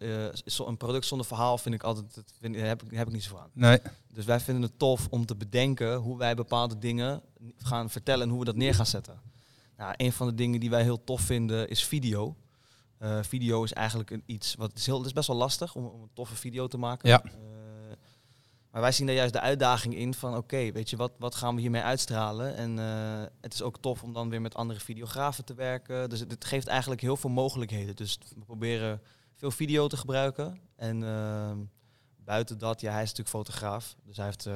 [0.45, 3.13] is zo- een product zonder verhaal vind ik altijd, dat vind, heb, ik, heb ik
[3.13, 3.49] niet zo aan.
[3.53, 3.79] Nee.
[4.15, 7.21] Dus wij vinden het tof om te bedenken hoe wij bepaalde dingen
[7.59, 9.15] gaan vertellen en hoe we dat neer gaan zetten.
[9.77, 12.35] Nou, een van de dingen die wij heel tof vinden is video.
[13.03, 15.87] Eh, video is eigenlijk een iets wat is heel, het is best wel lastig om,
[15.87, 17.09] om een toffe video te maken.
[17.09, 17.23] Ja.
[17.25, 17.31] Eh,
[18.71, 21.55] maar wij zien daar juist de uitdaging in van oké, weet je, wat, wat gaan
[21.55, 22.57] we hiermee uitstralen?
[22.57, 26.11] En eh, het is ook tof om dan weer met andere videografen te werken.
[26.11, 27.97] Dus het, het geeft eigenlijk heel veel mogelijkheden.
[27.97, 29.03] Dus we proberen
[29.35, 30.61] veel video te gebruiken.
[30.77, 31.59] En ehm,
[32.25, 33.97] buiten dat, ja, hij is natuurlijk fotograaf.
[34.05, 34.49] Dus hij heeft,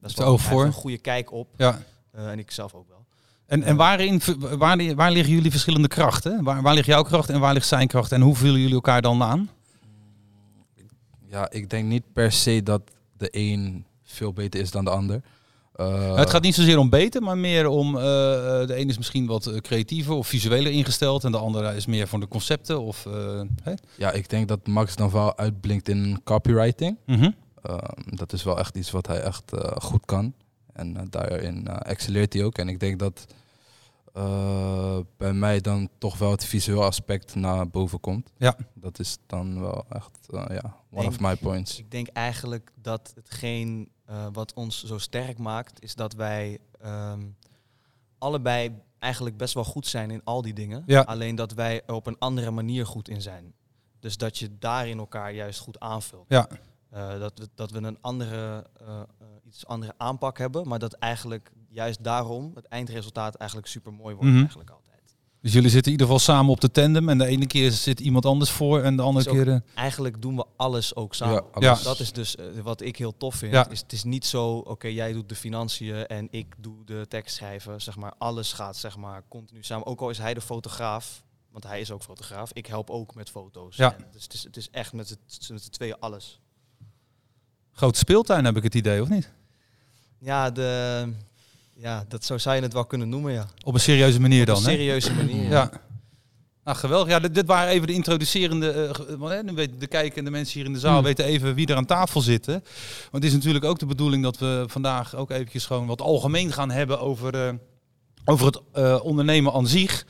[0.00, 1.54] best wel hij heeft een goede kijk op.
[1.56, 1.82] Ja.
[2.10, 3.03] En ik zelf ook wel.
[3.46, 6.44] En, en waarin, waar, waar liggen jullie verschillende krachten?
[6.44, 8.12] Waar, waar ligt jouw kracht en waar ligt zijn kracht?
[8.12, 9.50] En hoe vullen jullie elkaar dan aan?
[11.28, 12.82] Ja, ik denk niet per se dat
[13.16, 15.22] de een veel beter is dan de ander.
[15.74, 17.96] Eh, het gaat niet zozeer om beter, maar meer om...
[17.96, 21.24] eh, eh, de een is misschien wat creatiever of visueler ingesteld...
[21.24, 22.80] en de andere is meer van de concepten.
[22.80, 23.06] Of?
[23.96, 26.96] Ja, ik denk dat Max dan wel uitblinkt in copywriting.
[27.06, 27.30] Mhm.
[27.62, 30.34] Ehm, dat is wel echt iets wat hij echt goed kan.
[30.74, 32.58] En eh, daarin eh, excelleert hij ook.
[32.58, 33.26] En ik denk dat
[34.14, 38.30] Eh, bij mij dan toch wel het visueel aspect naar boven komt.
[38.36, 38.56] Ja.
[38.74, 41.78] Dat is dan wel echt, eh, ja, one Denk- of my points.
[41.78, 47.20] Ik denk eigenlijk dat hetgeen eh, wat ons zo sterk maakt, is dat wij ehm,
[48.18, 50.82] allebei eigenlijk best wel goed zijn in al die dingen.
[50.86, 51.00] Ja.
[51.00, 53.52] Alleen dat wij er op een andere manier goed in zijn.
[54.00, 56.24] Dus dat je daarin elkaar juist goed aanvult.
[56.28, 56.48] Ja.
[56.94, 60.92] Eh, dat, we, dat we een andere, eh, eh, iets andere aanpak hebben, maar dat
[60.92, 64.38] eigenlijk juist daarom het eindresultaat eigenlijk super mooi wordt Mhm.
[64.38, 64.82] eigenlijk altijd.
[65.40, 67.08] Dus jullie zitten in ieder geval samen op de tandem.
[67.08, 69.48] En de ene keer zit iemand anders voor en de andere ook- keer...
[69.52, 71.34] eh, Eigenlijk doen we alles ook samen.
[71.34, 71.82] Ja, alles.
[71.82, 73.52] Dat is dus wat ik heel tof vind.
[73.52, 73.68] Ja.
[73.68, 77.36] Is, het is niet zo, oké, jij doet de financiën en ik doe de tekst
[77.36, 77.80] schrijven.
[77.82, 79.86] Zeg maar, alles gaat zeg maar continu samen.
[79.86, 82.52] Ook al is hij de fotograaf, want hij is ook fotograaf.
[82.52, 83.76] Ik help ook met foto's.
[83.76, 83.94] Ja.
[83.96, 86.40] En dus het is, het is echt met z'n tweeën alles.
[87.74, 89.30] Grote speeltuin heb ik het idee, of niet?
[90.18, 91.08] Ja, de,
[91.74, 93.46] ja, dat zo zou je het wel kunnen noemen, ja.
[93.64, 94.70] Op een serieuze manier Op dan, een hè?
[94.70, 95.50] serieuze manier.
[95.50, 95.70] Ja.
[96.64, 97.08] Nou, geweldig.
[97.08, 98.94] Ja, dit, dit waren even de introducerende...
[99.20, 101.04] hè, nu weten de kijker en de mensen hier in de zaal Hmm.
[101.04, 102.52] weten even wie er aan tafel zitten.
[103.10, 106.52] Want het is natuurlijk ook de bedoeling dat we vandaag ook eventjes gewoon wat algemeen
[106.52, 107.54] gaan hebben over, eh,
[108.24, 110.06] over het ondernemen aan zich.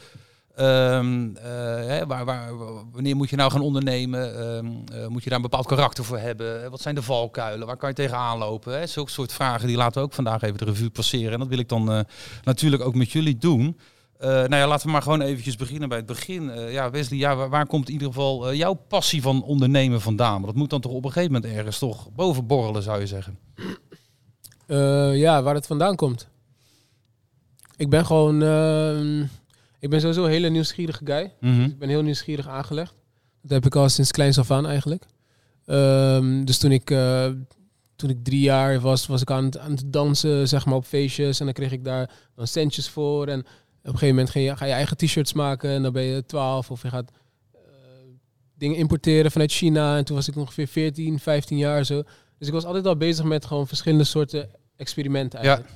[0.55, 1.45] Ehm, eh,
[1.87, 2.51] hè, waar, waar,
[2.93, 4.39] wanneer moet je nou gaan ondernemen?
[4.39, 4.67] Ehm,
[5.01, 6.71] eh, moet je daar een bepaald karakter voor hebben?
[6.71, 7.67] Wat zijn de valkuilen?
[7.67, 8.79] Waar kan je tegenaan lopen?
[8.79, 8.87] Hè?
[8.87, 11.33] Zulke soort vragen die laten we ook vandaag even de revue passeren.
[11.33, 12.01] En dat wil ik dan eh,
[12.45, 13.77] natuurlijk ook met jullie doen.
[14.19, 16.51] Eh, nou ja, laten we maar gewoon eventjes beginnen bij het begin.
[16.51, 20.33] Eh, ja, Wesley, ja, waar, komt in ieder geval eh, jouw passie van ondernemen vandaan?
[20.33, 23.07] Want dat moet dan toch op een gegeven moment ergens toch boven borrelen, zou je
[23.07, 23.39] zeggen.
[24.67, 26.29] Eh, ja, waar het vandaan komt.
[27.77, 28.39] Ik ben gewoon...
[29.85, 31.33] ik ben sowieso een hele nieuwsgierige guy.
[31.41, 31.63] Mhm.
[31.63, 32.95] Ik ben heel nieuwsgierig aangelegd.
[33.43, 35.05] Dat heb ik al sinds kleins af aan eigenlijk.
[35.67, 37.27] Ehm, dus toen ik, eh,
[37.97, 40.85] toen ik drie jaar was, was ik aan het, aan het dansen, zeg maar, op
[40.85, 41.39] feestjes.
[41.39, 43.27] En dan kreeg ik daar dan centjes voor.
[43.27, 43.47] En op
[43.83, 45.71] een gegeven moment ga je, ga je eigen t-shirts maken.
[45.71, 47.11] En dan ben je 12 of je gaat
[47.55, 47.61] eh,
[48.55, 49.97] dingen importeren vanuit China.
[49.97, 52.03] En toen was ik ongeveer 14, 15 jaar zo.
[52.39, 55.47] Dus ik was altijd al bezig met gewoon verschillende soorten experimenten Ja.
[55.47, 55.75] eigenlijk.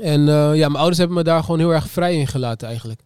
[0.00, 3.00] En eh, ja, mijn ouders hebben me daar gewoon heel erg vrij in gelaten eigenlijk.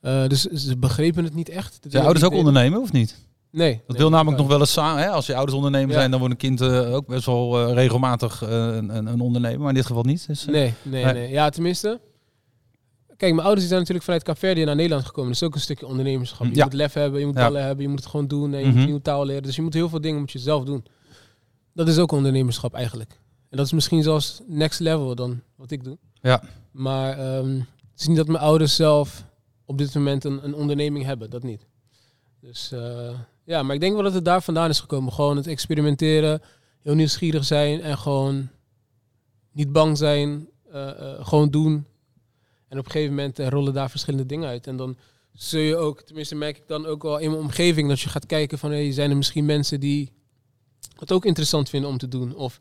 [0.00, 1.78] Eh, dus ze begrepen het niet echt.
[1.82, 3.16] Dat Zijn ouders ook ondernemen of niet?
[3.50, 3.72] Nee.
[3.72, 5.02] Dat nee, wil namelijk nog wel eens samen.
[5.02, 5.08] Hè?
[5.08, 5.98] Als je ouders ondernemer Ja.
[5.98, 9.58] zijn, dan wordt een kind eh, ook best wel eh, regelmatig een, een, ondernemer.
[9.60, 10.26] Maar in dit geval niet.
[10.26, 11.12] Dus, Nee, nee, Nee.
[11.12, 11.28] nee.
[11.30, 12.00] Ja, tenminste.
[13.16, 15.32] Kijk, mijn ouders die zijn natuurlijk vanuit Caverdië naar Nederland gekomen.
[15.32, 16.46] Dat is ook een stukje ondernemerschap.
[16.46, 16.64] Je Ja.
[16.64, 17.40] moet lef hebben, je moet Ja.
[17.46, 18.52] ballen hebben, je moet het gewoon doen.
[18.54, 18.76] En je Mhm.
[18.76, 19.42] moet nieuwe taal leren.
[19.42, 20.84] Dus je moet heel veel dingen moet je zelf doen.
[21.74, 23.10] Dat is ook ondernemerschap eigenlijk.
[23.50, 25.98] En dat is misschien zelfs next level dan wat ik doe.
[26.20, 26.42] Ja.
[26.70, 27.54] Maar ehm,
[27.90, 29.24] het is niet dat mijn ouders zelf
[29.70, 31.30] op dit moment een, een onderneming hebben.
[31.30, 31.66] Dat niet.
[32.40, 35.12] Dus eh, ja, maar ik denk wel dat het daar vandaan is gekomen.
[35.12, 36.42] Gewoon het experimenteren,
[36.82, 38.48] heel nieuwsgierig zijn en gewoon
[39.52, 41.86] niet bang zijn, eh, eh, gewoon doen.
[42.68, 44.66] En op een gegeven moment rollen daar verschillende dingen uit.
[44.66, 44.96] En dan
[45.32, 48.26] zul je ook, tenminste merk ik dan ook wel in mijn omgeving, dat je gaat
[48.26, 50.12] kijken van, hey, zijn er misschien mensen die
[50.98, 52.34] het ook interessant vinden om te doen?
[52.34, 52.60] Of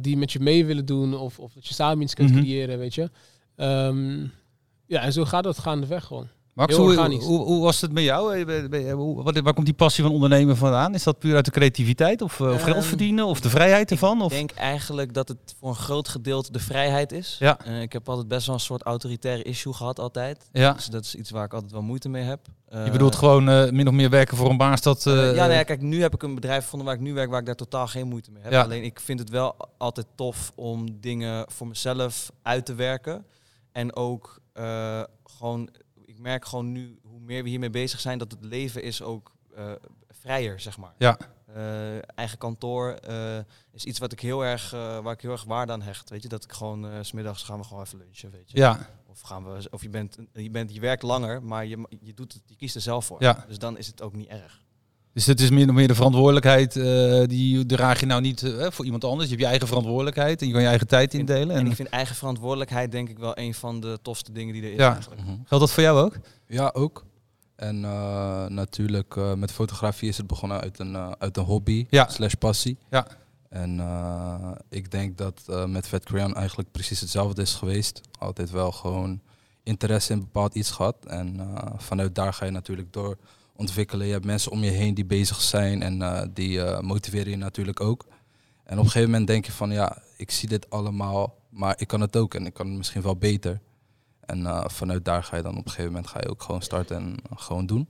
[0.00, 2.40] die met je mee willen doen, of, of dat je samen iets kunt Mhm.
[2.40, 3.10] creëren, weet je.
[3.56, 4.26] Ehm,
[4.92, 6.28] ja, en zo gaat dat gaandeweg gewoon.
[6.54, 7.24] Max, Heel hoe, organisch.
[7.24, 8.36] hoe, hoe was het met jou?
[8.36, 10.94] Eh, wat- Waar komt die passie van ondernemen vandaan?
[10.94, 13.90] Is dat puur uit de creativiteit of, eh, of geld Ehm, verdienen of de vrijheid
[13.90, 14.16] ervan?
[14.18, 14.32] Ik Of?
[14.32, 17.36] denk eigenlijk dat het voor een groot gedeelte de vrijheid is.
[17.38, 17.58] Ja.
[17.64, 20.48] Eh, ik heb altijd best wel een soort autoritaire issue gehad altijd.
[20.52, 20.72] Ja.
[20.72, 22.40] Dus dat is iets waar ik altijd wel moeite mee heb.
[22.84, 25.06] Je bedoelt gewoon eh, min of meer werken voor een baas dat...
[25.06, 27.14] Eh, eh, ja, nou ja, kijk, nu heb ik een bedrijf gevonden waar ik nu
[27.14, 28.52] werk, waar ik daar totaal geen moeite mee heb.
[28.52, 28.62] Ja.
[28.62, 33.24] Alleen ik vind het wel altijd tof om dingen voor mezelf uit te werken.
[33.72, 35.70] En ook eh, gewoon,
[36.04, 39.32] ik merk gewoon nu, hoe meer we hiermee bezig zijn, dat het leven is ook
[39.54, 39.72] eh,
[40.08, 40.94] vrijer, zeg maar.
[40.98, 41.18] Ja.
[41.46, 42.98] Eh, eigen kantoor
[43.72, 46.10] is iets wat ik heel erg, waar ik heel erg waarde aan hecht.
[46.10, 48.58] Weet je, dat ik gewoon, s smiddags gaan we gewoon even lunchen, weet je.
[48.58, 52.14] Ja, Of, gaan we, of je, bent, je, bent, je werkt langer, maar je, je,
[52.14, 53.22] doet het, je kiest er zelf voor.
[53.22, 53.44] Ja.
[53.48, 54.62] Dus dan is het ook niet erg.
[55.12, 58.70] Dus het is min of meer de verantwoordelijkheid, eh, die draag je nou niet eh,
[58.70, 59.22] voor iemand anders.
[59.24, 61.50] Je hebt je eigen verantwoordelijkheid en je kan je eigen tijd indelen.
[61.56, 64.62] En En, ik vind eigen verantwoordelijkheid denk ik wel een van de tofste dingen die
[64.62, 64.92] er is Ja.
[64.94, 65.20] eigenlijk.
[65.20, 65.30] Mhm.
[65.30, 66.16] geldt dat voor jou ook?
[66.46, 67.04] Ja, ook.
[67.56, 71.86] En eh, natuurlijk, eh, met fotografie is het begonnen uit een, eh, uit een hobby
[71.90, 72.08] Ja.
[72.08, 72.76] slash passie.
[72.90, 73.06] Ja.
[73.48, 78.00] En eh, ik denk dat eh, met Fat Crayon eigenlijk precies hetzelfde is geweest.
[78.18, 79.20] Altijd wel gewoon
[79.62, 80.96] interesse in bepaald iets gehad.
[81.06, 83.16] En eh, vanuit daar ga je natuurlijk door
[83.62, 84.06] ontwikkelen.
[84.06, 87.36] Je hebt mensen om je heen die bezig zijn en eh, die eh, motiveren je
[87.36, 88.06] natuurlijk ook.
[88.64, 91.86] En op een gegeven moment denk je van ja, ik zie dit allemaal, maar ik
[91.88, 93.60] kan het ook en ik kan het misschien wel beter.
[94.20, 96.62] En eh, vanuit daar ga je dan op een gegeven moment ga je ook gewoon
[96.62, 97.88] starten en gewoon doen.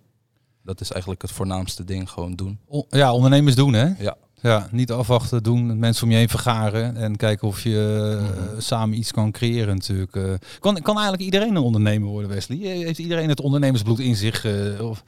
[0.62, 2.58] Dat is eigenlijk het voornaamste ding, gewoon doen.
[2.88, 3.92] Ja, ondernemers doen hè?
[3.98, 4.16] Ja.
[4.40, 8.98] Ja, niet afwachten, doen, mensen om je heen vergaren en kijken of je eh, samen
[8.98, 10.12] iets kan creëren natuurlijk.
[10.60, 12.56] Kan, kan eigenlijk iedereen een ondernemer worden, Wesley?
[12.56, 14.46] Heeft iedereen het ondernemersbloed in zich?
[14.80, 15.02] of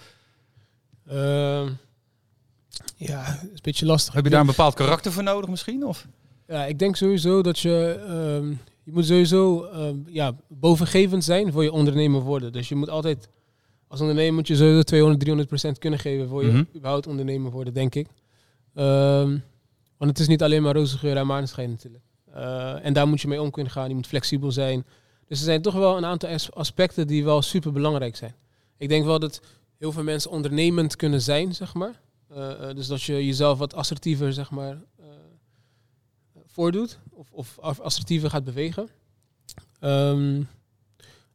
[2.97, 4.14] ja, het is een beetje lastig.
[4.14, 5.87] heb je daar een bepaald karakter voor nodig misschien?
[5.87, 6.07] Of?
[6.47, 8.05] Ja, ik denk sowieso dat je...
[8.09, 8.49] ehm,
[8.83, 12.53] je moet sowieso ehm, ja, bovengevend zijn voor je ondernemer worden.
[12.53, 13.29] Dus je moet altijd...
[13.88, 16.64] Als ondernemer moet je sowieso 200, 300 procent kunnen geven voor je Mhm.
[16.77, 18.07] überhaupt ondernemer worden, denk ik.
[18.75, 19.29] Ehm,
[19.97, 22.05] want het is niet alleen maar roze geur en maneschijn natuurlijk.
[22.33, 23.88] Eh, en daar moet je mee om kunnen gaan.
[23.88, 24.85] Je moet flexibel zijn.
[25.29, 28.35] Dus er zijn toch wel een aantal as- aspecten die wel super belangrijk zijn.
[28.79, 29.40] Ik denk wel dat
[29.85, 32.01] heel veel mensen ondernemend kunnen zijn, zeg maar.
[32.29, 35.05] Eh, eh, dus dat je jezelf wat assertiever, zeg maar, eh,
[36.47, 36.99] voordoet.
[37.11, 38.88] Of, of assertiever gaat bewegen.
[39.81, 40.42] Ehm,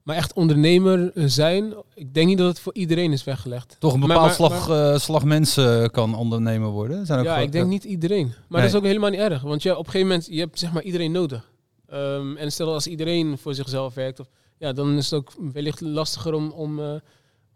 [0.03, 3.75] maar echt ondernemer zijn, ik denk niet dat het voor iedereen is weggelegd.
[3.79, 7.05] Toch een Maar- bepaald maar- slag, eh, slag mensen kan ondernemer worden?
[7.05, 8.27] Zijn ook Ja, ik denk niet iedereen.
[8.27, 8.61] Maar Nee.
[8.61, 9.41] dat is ook helemaal niet erg.
[9.41, 11.51] Want ja, op een gegeven moment, je hebt zeg maar iedereen nodig.
[11.87, 15.81] Ehm, en stel als iedereen voor zichzelf werkt, of, ja, dan is het ook wellicht
[15.81, 17.01] lastiger om, om,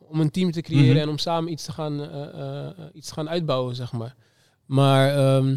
[0.09, 0.97] om een team te creëren Mhm.
[0.97, 4.15] en om samen iets te gaan, eh, eh, iets te gaan uitbouwen, zeg maar.
[4.65, 5.55] Maar ehm,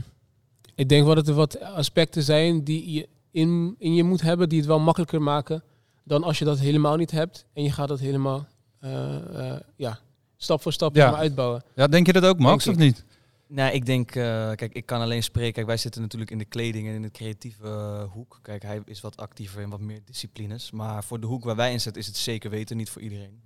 [0.75, 4.49] ik denk wel dat er wat aspecten zijn die je in, in je moet hebben,
[4.49, 5.63] die het wel makkelijker maken
[6.05, 8.47] dan als je dat helemaal niet hebt en je gaat dat helemaal
[8.81, 9.99] eh, ja,
[10.37, 11.15] stap voor stap Ja.
[11.15, 11.63] uitbouwen.
[11.75, 13.05] Ja, denk je dat ook, Max, of niet?
[13.49, 15.53] Nou, ik denk, eh, kijk, ik kan alleen spreken.
[15.53, 18.39] Kijk, wij zitten natuurlijk in de kleding en in de creatieve eh, hoek.
[18.43, 20.71] Kijk, hij is wat actiever in wat meer disciplines.
[20.71, 22.77] Maar voor de hoek waar wij in zitten is het zeker weten.
[22.77, 23.41] Niet voor iedereen.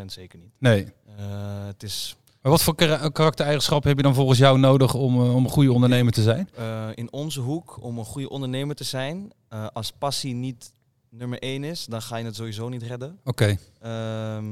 [0.00, 0.50] 100% zeker niet.
[0.58, 0.84] Nee.
[1.16, 5.20] Eh, het is Maar wat voor kara- karaktereigenschappen heb je dan volgens jou nodig om,
[5.20, 6.48] om een goede ondernemer te zijn?
[6.94, 9.32] in onze hoek, om een goede ondernemer te zijn,
[9.72, 10.72] als passie niet
[11.10, 13.18] nummer één is, dan ga je het sowieso niet redden.
[13.24, 13.56] Oké.
[13.80, 14.46] Ehm,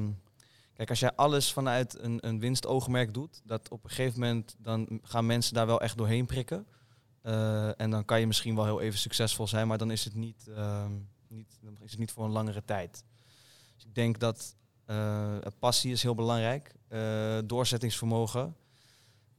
[0.74, 5.00] kijk, als jij alles vanuit een, een winstoogmerk doet, dat op een gegeven moment dan
[5.02, 6.66] gaan mensen daar wel echt doorheen prikken.
[7.24, 10.14] Eh, en dan kan je misschien wel heel even succesvol zijn, maar dan is het
[10.14, 10.92] niet, ehm,
[11.28, 13.04] niet, dan is het niet voor een langere tijd.
[13.74, 18.56] Dus ik denk dat eh, passie is heel belangrijk, eh, doorzettingsvermogen.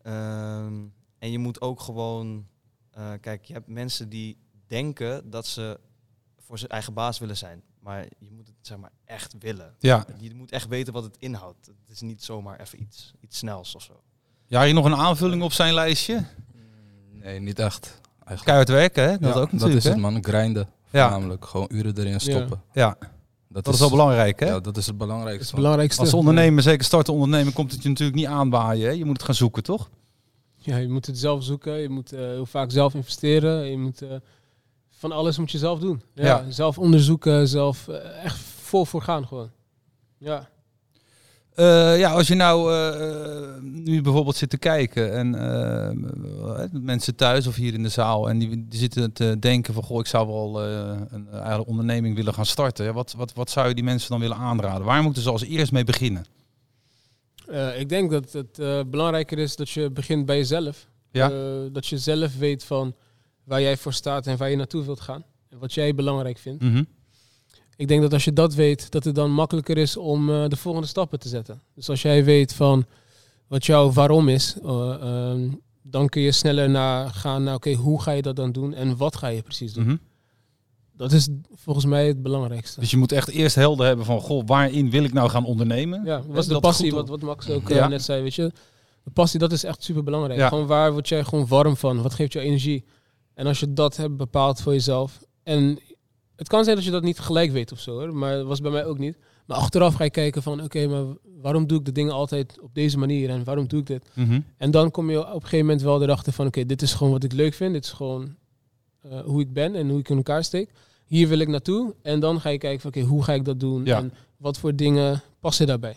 [0.02, 0.84] Ehm,
[1.20, 2.48] en je moet ook gewoon,
[3.22, 5.80] kijk, je hebt mensen die denken dat ze
[6.46, 7.64] voor zijn eigen baas willen zijn.
[7.80, 9.76] Maar je moet het zeg maar echt willen.
[9.80, 10.06] Ja.
[10.20, 11.66] Je moet echt weten wat het inhoudt.
[11.66, 14.02] Het is niet zomaar even iets, iets snels of zo.
[14.48, 16.26] Ja, hier nog een aanvulling op zijn lijstje.
[17.12, 18.02] Nee, niet echt.
[18.26, 18.44] Eigenlijk.
[18.44, 19.18] Keihard werken, hè?
[19.18, 19.90] Dat Ja, ook natuurlijk, Dat is hè?
[19.90, 20.70] het man, grinden.
[20.90, 21.10] Ja.
[21.10, 22.62] Namelijk gewoon uren erin stoppen.
[22.74, 22.98] Ja,
[23.48, 24.46] dat is wel belangrijk, hè?
[24.46, 25.46] Ja, dat is het is belangrijkste.
[25.46, 26.02] het belangrijkste.
[26.02, 28.86] Als ondernemer, zeker starten ondernemer, komt het je natuurlijk niet aanwaaien.
[28.86, 28.92] Hè?
[28.92, 29.90] Je moet het gaan zoeken, toch?
[30.56, 31.74] Ja, je moet het zelf zoeken.
[31.74, 33.70] Je moet eh, heel vaak zelf investeren.
[33.70, 34.16] Je moet eh,
[35.10, 36.02] van alles moet je zelf doen.
[36.14, 36.52] Ja, Ja.
[36.52, 39.50] Zelf onderzoeken, zelf eh, echt vol voor gaan gewoon.
[40.18, 40.50] Ja.
[41.54, 45.30] Eh, ja, als je nou eh, nu bijvoorbeeld zit te kijken en
[46.72, 50.00] mensen thuis of hier in de zaal en die, die zitten te denken van goh,
[50.00, 52.94] ik zou wel een eigen onderneming willen gaan starten.
[52.94, 54.86] Wat, wat, wat zou je die mensen dan willen aanraden?
[54.86, 56.26] Waar moeten ze als eerst mee beginnen?
[57.78, 60.88] Ik denk dat het belangrijker is dat je begint bij jezelf.
[61.12, 61.30] Ja.
[61.72, 62.96] Dat je zelf weet van
[63.46, 65.24] waar jij voor staat en waar je naartoe wilt gaan.
[65.50, 66.64] En wat jij belangrijk vindt.
[66.64, 66.84] Mhm.
[67.78, 70.56] Ik denk dat als je dat weet, dat het dan makkelijker is om eh, de
[70.56, 71.62] volgende stappen te zetten.
[71.76, 72.86] Dus als jij weet van
[73.48, 75.50] wat jouw waarom is, eh, ehm,
[75.82, 78.98] dan kun je sneller naar gaan naar oké, hoe ga je dat dan doen en
[78.98, 79.86] wat ga je precies doen.
[79.86, 79.96] Mhm.
[80.98, 82.80] Dat is volgens mij het belangrijkste.
[82.80, 86.06] Dus je moet echt eerst helder hebben van goh, waarin wil ik nou gaan ondernemen?
[86.06, 88.52] ja, was de passie, wat, wat Max ook eh, net zei, weet je.
[89.04, 90.40] De passie, dat is echt super belangrijk.
[90.40, 90.48] Ja.
[90.48, 92.02] Gewoon waar word jij gewoon warm van?
[92.02, 92.86] Wat geeft jou energie?
[93.36, 95.20] En als je dat hebt bepaald voor jezelf.
[95.44, 95.80] En
[96.36, 98.62] het kan zijn dat je dat niet gelijk weet of zo, hoor, maar dat was
[98.62, 99.18] bij mij ook niet.
[99.46, 101.04] Maar achteraf ga je kijken van, oké, maar
[101.42, 104.10] waarom doe ik de dingen altijd op deze manier en waarom doe ik dit?
[104.14, 104.40] Mhm.
[104.58, 107.14] En dan kom je op een gegeven moment wel erachter van, oké, dit is gewoon
[107.14, 107.74] wat ik leuk vind.
[107.74, 108.36] Dit is gewoon
[109.02, 110.72] eh, hoe ik ben en hoe ik in elkaar steek.
[111.06, 111.96] Hier wil ik naartoe.
[112.02, 113.86] En dan ga je kijken van, oké, hoe ga ik dat doen?
[113.86, 113.98] Ja.
[113.98, 115.96] En wat voor dingen passen daarbij?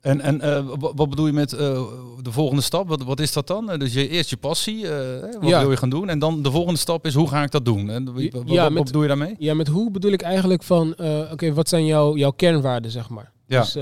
[0.00, 1.82] En, en eh, wa- wat bedoel je met eh,
[2.22, 2.88] de volgende stap?
[2.88, 3.70] Wat, wat is dat dan?
[3.70, 4.86] Eh, Dus je, eerst je passie,
[5.40, 5.60] wat Ja.
[5.60, 6.08] wil je gaan doen?
[6.08, 7.90] En dan de volgende stap is hoe ga ik dat doen?
[7.90, 8.12] En
[8.46, 9.34] Ja, wat, bedoel je daarmee?
[9.38, 10.94] Ja, met hoe bedoel ik eigenlijk van,
[11.32, 13.32] oké, wat zijn jouw, jouw kernwaarden, zeg maar.
[13.46, 13.60] Ja.
[13.60, 13.72] Dus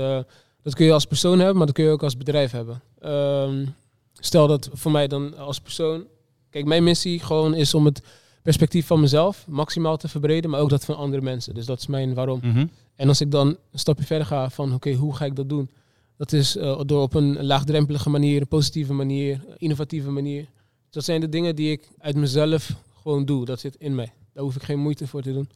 [0.63, 2.81] dat kun je als persoon hebben, maar dat kun je ook als bedrijf hebben.
[2.99, 3.65] Ehm,
[4.13, 6.03] stel dat voor mij dan als persoon,
[6.49, 8.01] kijk, mijn missie gewoon is om het
[8.41, 11.53] perspectief van mezelf maximaal te verbreden, maar ook dat van andere mensen.
[11.53, 12.39] Dus dat is mijn waarom.
[12.43, 12.65] Mhm.
[12.95, 15.69] En als ik dan een stapje verder ga van, oké, hoe ga ik dat doen?
[16.17, 20.47] Dat is eh, door op een laagdrempelige manier, een positieve manier, innovatieve manier.
[20.89, 23.45] Dat zijn de dingen die ik uit mezelf gewoon doe.
[23.45, 24.13] Dat zit in mij.
[24.33, 25.49] Daar hoef ik geen moeite voor te doen.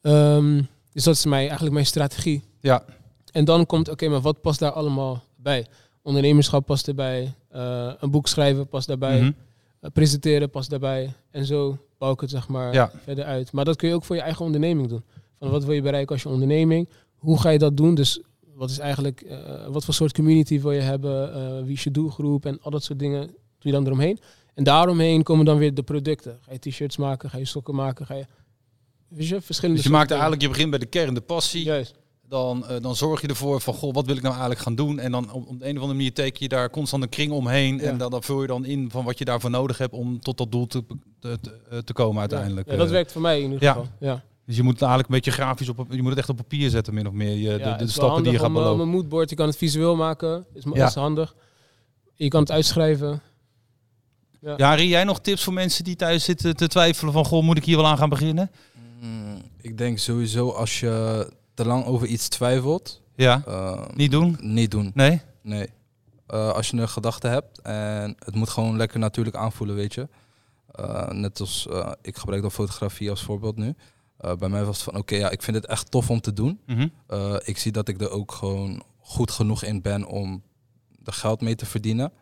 [0.00, 2.42] Ehm, dus dat is mij, eigenlijk mijn strategie.
[2.60, 2.84] Ja.
[3.32, 5.66] En dan komt, oké, maar wat past daar allemaal bij?
[6.02, 7.34] Ondernemerschap past erbij.
[7.48, 9.20] eh, een boek schrijven past daarbij.
[9.20, 9.30] Mhm.
[9.80, 11.12] Eh, presenteren past daarbij.
[11.30, 12.90] En zo bouw ik het zeg maar Ja.
[13.04, 13.52] verder uit.
[13.52, 15.02] Maar dat kun je ook voor je eigen onderneming doen.
[15.38, 16.88] Van wat wil je bereiken als je onderneming?
[17.16, 17.94] Hoe ga je dat doen?
[17.94, 18.20] Dus
[18.56, 21.34] wat is eigenlijk, eh, wat voor soort community wil je hebben?
[21.34, 22.46] Eh, wie is je doelgroep?
[22.46, 24.18] En al dat soort dingen doe je dan eromheen.
[24.54, 26.38] En daaromheen komen dan weer de producten.
[26.40, 27.30] Ga je t-shirts maken?
[27.30, 28.06] Ga je sokken maken?
[28.06, 28.26] Ga je,
[29.08, 31.64] weet je, verschillende Dus je maakt eigenlijk, je begint bij de kern, de passie.
[31.64, 31.94] Juist.
[32.28, 34.98] Dan, eh, dan zorg je ervoor van, goh, wat wil ik nou eigenlijk gaan doen?
[34.98, 37.32] En dan op, op de een of andere manier teken je daar constant een kring
[37.32, 37.76] omheen.
[37.76, 37.82] Ja.
[37.82, 40.38] En dan, dan vul je dan in van wat je daarvoor nodig hebt om tot
[40.38, 40.84] dat doel te,
[41.84, 42.66] te, komen uiteindelijk.
[42.66, 43.72] Ja, ja, dat werkt voor mij in ieder ja.
[43.72, 43.88] geval.
[44.00, 44.24] Ja.
[44.46, 46.70] Dus je moet het eigenlijk een beetje grafisch op, je moet het echt op papier
[46.70, 47.34] zetten, min of meer.
[47.36, 48.82] Je, Ja, de, stappen die je gaat eh, om belopen.
[48.82, 50.46] een moodboard, je kan het visueel maken.
[50.54, 50.86] Is, Ja.
[50.86, 51.34] is handig.
[52.14, 53.20] Je kan het uitschrijven.
[54.56, 57.56] Ja, Rie, jij nog tips voor mensen die thuis zitten te twijfelen van, goh, moet
[57.56, 58.50] ik hier wel aan gaan beginnen?
[59.00, 64.36] Mm, ik denk sowieso als je te lang over iets twijfelt, Ja, eh, niet doen?
[64.40, 64.90] niet doen.
[64.94, 65.20] Nee?
[65.42, 65.68] Nee.
[66.26, 70.08] Eh, als je een gedachte hebt en het moet gewoon lekker natuurlijk aanvoelen, weet je.
[70.72, 73.74] Eh, net als eh, ik gebruik dan fotografie als voorbeeld nu.
[74.18, 76.32] Eh, bij mij was het van oké, ja, ik vind het echt tof om te
[76.32, 76.60] doen.
[76.66, 76.88] Mhm.
[77.06, 80.42] Eh, ik zie dat ik er ook gewoon goed genoeg in ben om
[81.04, 82.12] er geld mee te verdienen.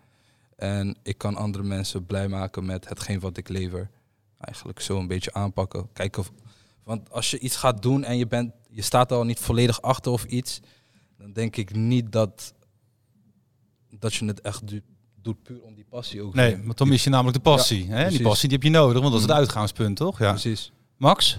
[0.57, 3.91] En ik kan andere mensen blij maken met hetgeen wat ik lever.
[4.39, 5.89] Eigenlijk zo een beetje aanpakken.
[5.93, 6.33] Kijken of,
[6.83, 9.83] want als je iets gaat doen en je, bent, je staat er al niet volledig
[9.83, 10.61] achter of iets,
[11.19, 12.55] dan denk ik niet dat,
[13.99, 14.83] dat je het echt doet,
[15.23, 16.35] doet puur om die passie ook.
[16.35, 17.87] Nee, want dan mis je namelijk de passie.
[17.91, 18.09] hè?
[18.09, 19.39] Die passie die heb je nodig, want dat is het Mhm.
[19.41, 20.19] uitgangspunt, toch?
[20.19, 20.31] Ja.
[20.31, 20.73] Precies.
[20.97, 21.39] Max?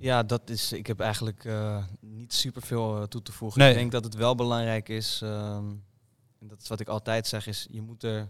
[0.00, 0.72] Ja, dat is.
[0.72, 3.60] Ik heb eigenlijk eh, niet super veel toe te voegen.
[3.60, 3.70] Nee.
[3.70, 5.20] Ik denk dat het wel belangrijk is.
[5.22, 5.66] ehm,
[6.38, 8.28] en dat is wat ik altijd zeg, is je moet er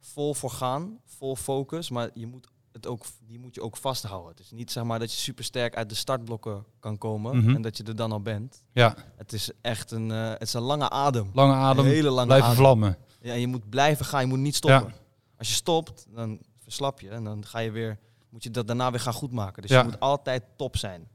[0.00, 4.30] vol voor gaan, vol focus, maar je moet het ook, die moet je ook vasthouden.
[4.30, 7.54] Het is niet zeg maar dat je super sterk uit de startblokken kan komen Mhm.
[7.54, 8.62] en dat je er dan al bent.
[8.72, 11.30] Ja, Het is echt een, eh, het is een lange adem.
[11.32, 12.58] lange adem, Een hele lange blijven adem.
[12.60, 12.96] vlammen.
[13.20, 14.88] Ja, je moet blijven gaan, je moet niet stoppen.
[14.88, 14.94] Ja.
[15.38, 17.98] Als je stopt, dan verslap je en dan ga je weer,
[18.30, 19.62] moet je dat daarna weer gaan goedmaken.
[19.62, 19.78] Dus Ja.
[19.78, 21.08] je moet altijd top zijn.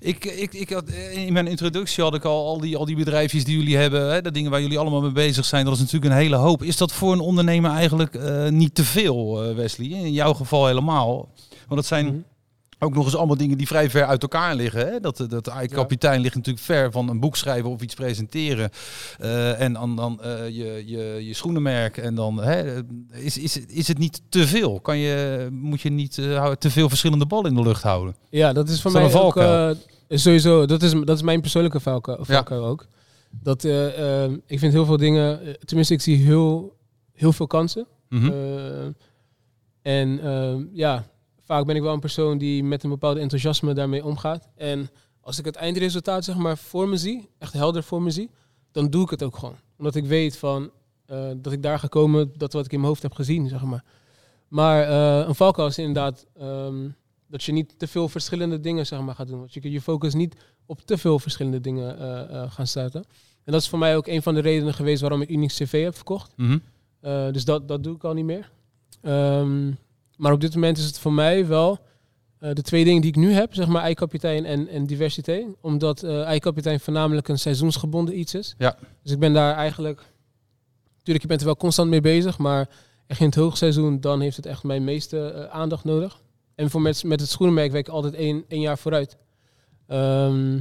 [0.00, 2.96] Ik, ik, ik had, eh, in mijn introductie had ik al al die, al die
[2.96, 5.80] bedrijfjes die jullie hebben, hè, de dingen waar jullie allemaal mee bezig zijn, dat is
[5.80, 6.62] natuurlijk een hele hoop.
[6.62, 9.86] Is dat voor een ondernemer eigenlijk eh, niet te veel, eh, Wesley?
[9.86, 11.28] In jouw geval helemaal.
[11.68, 12.16] Want het zijn Mhm.
[12.82, 14.86] Ook nog eens allemaal dingen die vrij ver uit elkaar liggen.
[14.86, 15.00] Hè?
[15.00, 18.70] Dat, dat kapitein ligt natuurlijk ver van een boek schrijven of iets presenteren.
[19.18, 21.96] Eh, en dan, dan eh, je, je, je schoenenmerk.
[21.96, 24.80] En dan hè, is, is, is het niet te veel?
[24.80, 28.16] Kan je, moet je niet eh, te veel verschillende ballen in de lucht houden?
[28.30, 29.70] Ja, dat is voor mij ook eh,
[30.08, 30.66] sowieso.
[30.66, 32.86] Dat is, dat is mijn persoonlijke valkuil, ook.
[33.30, 36.76] Dat eh, eh, ik vind heel veel dingen, eh, tenminste ik zie heel,
[37.12, 37.86] heel veel kansen.
[38.08, 38.30] Mhm.
[38.30, 38.84] Eh,
[39.82, 41.06] en eh, ja,
[41.42, 44.48] vaak ben ik wel een persoon die met een bepaald enthousiasme daarmee omgaat.
[44.56, 48.30] En als ik het eindresultaat zeg maar voor me zie, echt helder voor me zie,
[48.72, 49.56] dan doe ik het ook gewoon.
[49.76, 50.70] Omdat ik weet van
[51.06, 53.62] eh, dat ik daar ga komen, dat wat ik in mijn hoofd heb gezien, zeg
[53.62, 53.84] maar.
[54.48, 56.88] Maar eh, een valkuil is inderdaad ehm,
[57.26, 59.38] dat je niet te veel verschillende dingen zeg maar, gaat doen.
[59.38, 63.04] Want je kunt je focus niet op te veel verschillende dingen eh, gaan starten.
[63.44, 65.82] En dat is voor mij ook een van de redenen geweest waarom ik Unix CV
[65.82, 66.32] heb verkocht.
[66.36, 66.58] Mhm.
[67.32, 68.50] Dus dat, dat doe ik al niet meer.
[69.00, 69.70] Ehm,
[70.16, 71.78] maar op dit moment is het voor mij wel
[72.38, 75.46] eh, de twee dingen die ik nu heb, zeg maar eikapitein en, en diversiteit.
[75.60, 78.54] Omdat eh eikapitein voornamelijk een seizoensgebonden iets is.
[78.58, 78.76] Ja.
[79.02, 80.02] Dus ik ben daar eigenlijk...
[80.92, 82.68] Natuurlijk, je bent er wel constant mee bezig, maar
[83.06, 86.20] echt in het hoogseizoen, dan heeft het echt mijn meeste eh, aandacht nodig.
[86.54, 89.16] En voor met, met het schoenenmerk werk ik altijd één, één jaar vooruit.
[89.86, 90.58] Ehm,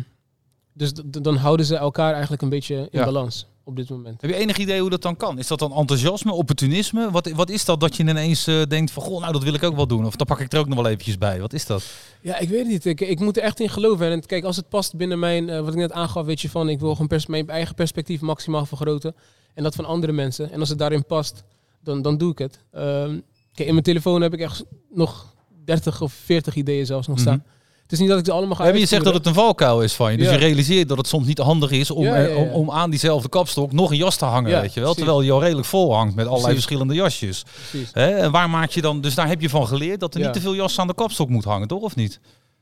[0.74, 3.06] dus dan houden ze elkaar eigenlijk een beetje in Ja.
[3.06, 4.22] balans op dit moment.
[4.22, 5.38] Heb je enig idee hoe dat dan kan?
[5.40, 7.12] Is dat dan enthousiasme, opportunisme?
[7.12, 9.64] Wat, wat is dat dat je ineens eh, denkt van, goh, nou dat wil ik
[9.64, 10.06] ook wel doen.
[10.06, 11.40] Of dan pak ik er ook nog wel eventjes bij.
[11.42, 11.84] Wat is dat?
[12.22, 12.86] Ja, ik weet het niet.
[12.86, 14.12] Ik, ik moet er echt in geloven.
[14.12, 16.70] En kijk, als het past binnen mijn, eh, wat ik net aangaf, weet je van,
[16.70, 19.16] ik wil gewoon pers- mijn eigen perspectief maximaal vergroten.
[19.54, 20.52] En dat van andere mensen.
[20.52, 21.44] En als het daarin past,
[21.84, 22.60] dan, dan doe ik het.
[22.72, 23.20] Ehm,
[23.54, 25.34] kijk, in mijn telefoon heb ik echt nog
[25.66, 27.44] 30 of 40 ideeën zelfs nog staan.
[27.92, 29.34] Het is niet dat ik ze allemaal ga Ja, maar je zegt dat het een
[29.34, 30.18] valkuil is van je.
[30.18, 30.32] Dus Ja.
[30.34, 33.30] je realiseert dat het soms niet handig is om, Ja, eh, om, om aan diezelfde
[33.30, 34.94] kapstok nog een jas te hangen, weet je wel.
[34.94, 36.64] Terwijl die al redelijk vol hangt met allerlei Precies.
[36.66, 37.44] verschillende jasjes.
[37.92, 38.10] Hè?
[38.16, 40.42] En waar maak je dan, dus daar heb je van geleerd dat er niet te
[40.42, 41.82] veel jassen aan de kapstok moet hangen, toch?
[41.82, 42.20] Of niet?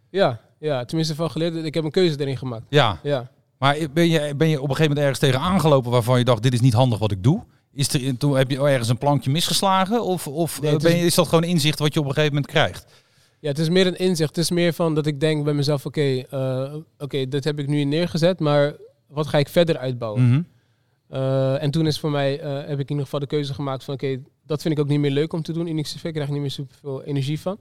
[0.09, 1.55] Ja, ja, tenminste van geleerd.
[1.65, 2.63] Ik heb een keuze erin gemaakt.
[2.69, 3.29] Ja, Ja.
[3.57, 6.43] maar ben je, ben je op een gegeven moment ergens tegen aangelopen waarvan je dacht,
[6.43, 7.43] dit is niet handig wat ik doe?
[7.73, 10.03] Is er, toen heb je ergens een plankje misgeslagen?
[10.03, 12.33] Of, of Nee, eh, ben je, is dat gewoon inzicht wat je op een gegeven
[12.33, 12.85] moment krijgt?
[13.39, 14.35] Ja, het is meer een inzicht.
[14.35, 17.67] Het is meer van dat ik denk bij mezelf, oké, eh, oké, dit heb ik
[17.67, 18.75] nu neergezet, maar
[19.07, 20.29] wat ga ik verder uitbouwen?
[20.29, 20.41] Mhm.
[21.07, 23.83] Eh, en toen is voor mij, eh, heb ik in ieder geval de keuze gemaakt
[23.83, 26.03] van oké, dat vind ik ook niet meer leuk om te doen in XCV.
[26.03, 27.59] Ik krijg er niet meer superveel energie van.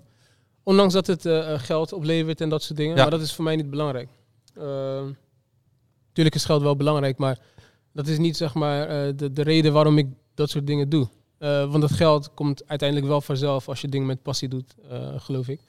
[0.62, 1.22] Ondanks dat het
[1.62, 2.96] geld oplevert en dat soort dingen.
[2.96, 3.02] Ja.
[3.02, 4.08] Maar dat is voor mij niet belangrijk.
[6.12, 7.38] Tuurlijk is geld wel belangrijk, maar
[7.92, 11.08] dat is niet zeg maar de, de reden waarom ik dat soort dingen doe.
[11.38, 14.74] Want dat geld komt uiteindelijk wel vanzelf als je dingen met passie doet,
[15.16, 15.60] geloof ik.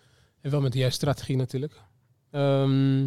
[0.41, 1.73] En wel met de juiste strategie natuurlijk.
[2.31, 3.01] Ehm,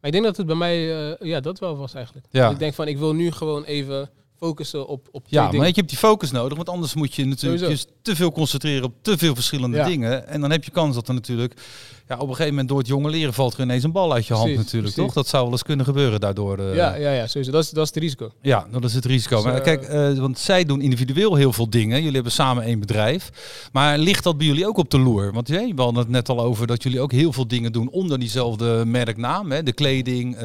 [0.00, 2.26] maar ik denk dat het bij mij, eh, ja, dat wel was eigenlijk.
[2.30, 2.50] Ja.
[2.50, 5.66] Ik denk van, ik wil nu gewoon even focussen op, op Ja, maar dingen.
[5.66, 7.84] je hebt die focus nodig, want anders moet je natuurlijk Sowieso.
[8.02, 9.84] te veel concentreren op te veel verschillende Ja.
[9.86, 10.26] dingen.
[10.26, 11.60] En dan heb je kans dat er natuurlijk,
[12.08, 14.26] ja, op een gegeven moment door het jonge leren valt er ineens een bal uit
[14.26, 15.12] je hand Precies, natuurlijk, precies.
[15.12, 15.22] toch?
[15.22, 16.58] Dat zou wel eens kunnen gebeuren daardoor.
[16.58, 16.74] eh.
[16.74, 17.50] ja, ja, ja, sowieso.
[17.52, 18.30] Dat is, dat is het risico.
[18.42, 19.36] Ja, dat is het risico.
[19.36, 21.96] Dus, maar eh, kijk, eh, want zij doen individueel heel veel dingen.
[21.98, 23.30] Jullie hebben samen één bedrijf.
[23.72, 25.32] Maar ligt dat bij jullie ook op de loer?
[25.32, 27.88] Want hey, we hadden het net al over dat jullie ook heel veel dingen doen
[27.90, 29.50] onder diezelfde merknaam.
[29.50, 29.62] Hè?
[29.62, 30.40] De kleding, eh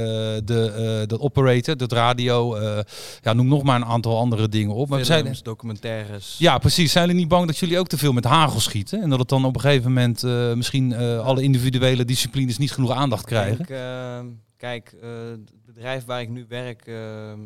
[0.45, 2.55] de, eh dat operator, dat radio.
[2.55, 2.79] eh,
[3.21, 4.89] ja, noem nog maar een aantal andere dingen op.
[4.89, 6.35] Maar we Films, zijn, documentaires.
[6.37, 6.91] ja, precies.
[6.91, 9.01] Zijn jullie niet bang dat jullie ook te veel met hagel schieten?
[9.01, 12.71] En dat het dan op een gegeven moment eh, misschien eh, alle individuele disciplines niet
[12.71, 13.57] genoeg aandacht krijgen?
[13.65, 14.27] denk, ehm,
[14.57, 17.39] kijk, eh, het bedrijf waar ik nu werk, ehm,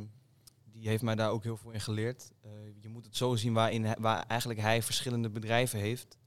[0.71, 2.31] die heeft mij daar ook heel veel in geleerd.
[2.43, 2.49] Eh,
[2.81, 6.17] je moet het zo zien waarin, waar eigenlijk hij verschillende bedrijven heeft.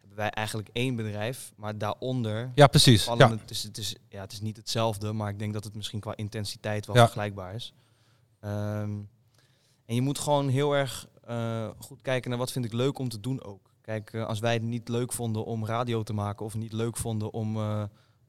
[0.00, 3.04] Hebben wij eigenlijk één bedrijf, maar daaronder Ja, precies.
[3.04, 3.30] Ja.
[3.30, 6.00] het, dus het, is, ja, het is niet hetzelfde, maar ik denk dat het misschien
[6.00, 7.02] qua intensiteit wel Ja.
[7.02, 7.74] vergelijkbaar is.
[8.40, 8.90] Ehm,
[9.86, 13.08] en je moet gewoon heel erg eh, goed kijken naar wat vind ik leuk om
[13.08, 13.69] te doen ook.
[13.90, 16.96] Kijk, eh, als wij het niet leuk vonden om radio te maken of niet leuk
[16.96, 17.82] vonden om eh,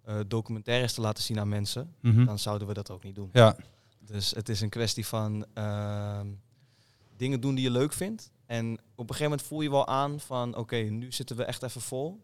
[0.03, 2.25] eh, documentaires te laten zien aan mensen, Mhm.
[2.25, 3.29] dan zouden we dat ook niet doen.
[3.33, 3.55] ja.
[3.99, 6.27] Dus het is een kwestie van ehm,
[7.17, 8.31] dingen doen die je leuk vindt.
[8.45, 11.63] En op een gegeven moment voel je wel aan van oké, nu zitten we echt
[11.63, 12.21] even vol.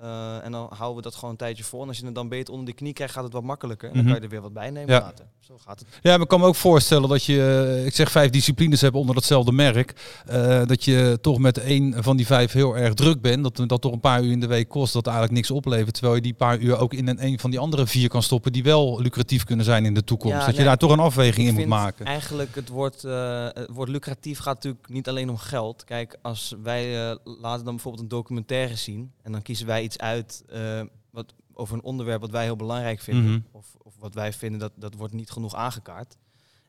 [0.00, 1.82] Eh, en dan houden we dat gewoon een tijdje vol.
[1.82, 3.88] En als je het dan beter onder de knie krijgt, gaat het wat makkelijker.
[3.88, 4.12] En dan Mhm.
[4.12, 5.00] kan je er weer wat bij nemen Ja.
[5.00, 5.24] later.
[5.40, 5.88] Zo gaat het.
[6.02, 8.94] Ja, maar ik kan me ook voorstellen dat je, eh, ik zeg vijf disciplines hebt
[8.94, 10.20] onder datzelfde merk.
[10.26, 13.42] eh, dat je toch met één van die vijf heel erg druk bent.
[13.42, 15.92] Dat dat toch een paar uur in de week kost, dat eigenlijk niks oplevert.
[15.94, 18.52] Terwijl je die paar uur ook in een, een van die andere vier kan stoppen
[18.52, 20.36] die wel lucratief kunnen zijn in de toekomst.
[20.38, 22.06] Ja, dat je daar toch een afweging in moet maken.
[22.06, 25.84] Eigenlijk het woord, het woord lucratief gaat natuurlijk niet alleen om geld.
[25.84, 26.92] Kijk, als wij
[27.24, 30.80] laten dan bijvoorbeeld een documentaire zien en dan kiezen wij iets uit eh,
[31.10, 33.30] wat, over een onderwerp wat wij heel belangrijk vinden.
[33.32, 33.40] Mhm.
[33.50, 36.16] Of, of wat wij vinden dat dat wordt niet genoeg aangekaart.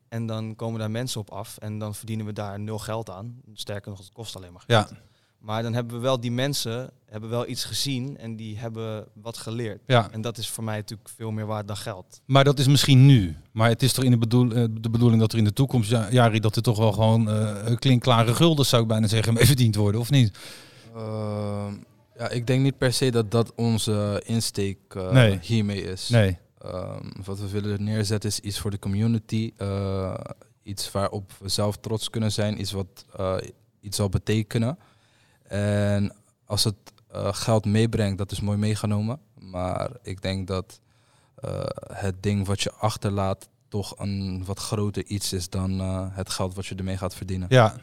[0.09, 3.35] En dan komen daar mensen op af en dan verdienen we daar nul geld aan.
[3.53, 4.89] Sterker nog, het kost alleen maar geld.
[4.89, 4.97] Ja,
[5.39, 9.37] Maar dan hebben we wel die mensen, hebben wel iets gezien en die hebben wat
[9.37, 9.81] geleerd.
[9.87, 12.21] ja, En dat is voor mij natuurlijk veel meer waard dan geld.
[12.25, 13.37] maar dat is misschien nu.
[13.51, 15.89] Maar het is toch in de, bedoel, eh, de bedoeling dat er in de toekomst,
[15.89, 19.45] ja, Jari, dat er toch wel gewoon eh klinkklare gulden, zou ik bijna zeggen, mee
[19.45, 20.37] verdiend worden, of niet?
[20.95, 21.73] Ehm,
[22.23, 25.39] ja, ik denk niet per se dat dat onze insteek eh, Nee.
[25.41, 26.09] hiermee is.
[26.09, 26.37] Nee.
[26.61, 29.51] Ehm, wat we willen neerzetten is iets voor de community.
[29.57, 30.13] eh,
[30.63, 32.59] iets waarop we zelf trots kunnen zijn.
[32.59, 33.35] Iets wat eh,
[33.81, 34.77] iets zal betekenen.
[35.43, 36.15] En
[36.45, 36.75] als het
[37.11, 39.19] eh, geld meebrengt, dat is mooi meegenomen.
[39.39, 40.79] Maar ik denk dat
[41.35, 41.63] eh,
[41.93, 46.55] het ding wat je achterlaat toch een wat groter iets is dan eh, het geld
[46.55, 47.47] wat je ermee gaat verdienen.
[47.51, 47.75] Ja,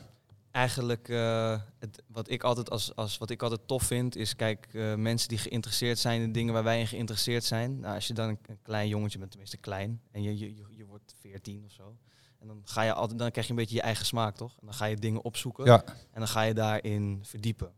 [0.51, 4.69] Eigenlijk, eh, het, wat, ik altijd als, als, wat ik altijd tof vind, is kijk,
[4.73, 7.81] eh, mensen die geïnteresseerd zijn in dingen waar wij in geïnteresseerd zijn.
[7.81, 10.65] Nou, als je dan een, een klein jongetje bent, tenminste klein, en je, je, je,
[10.77, 11.97] je wordt 14 of zo.
[12.39, 14.57] En dan ga je altijd, dan krijg je een beetje je eigen smaak, toch?
[14.61, 15.85] En dan ga je dingen opzoeken ja.
[15.85, 17.73] en dan ga je daarin verdiepen.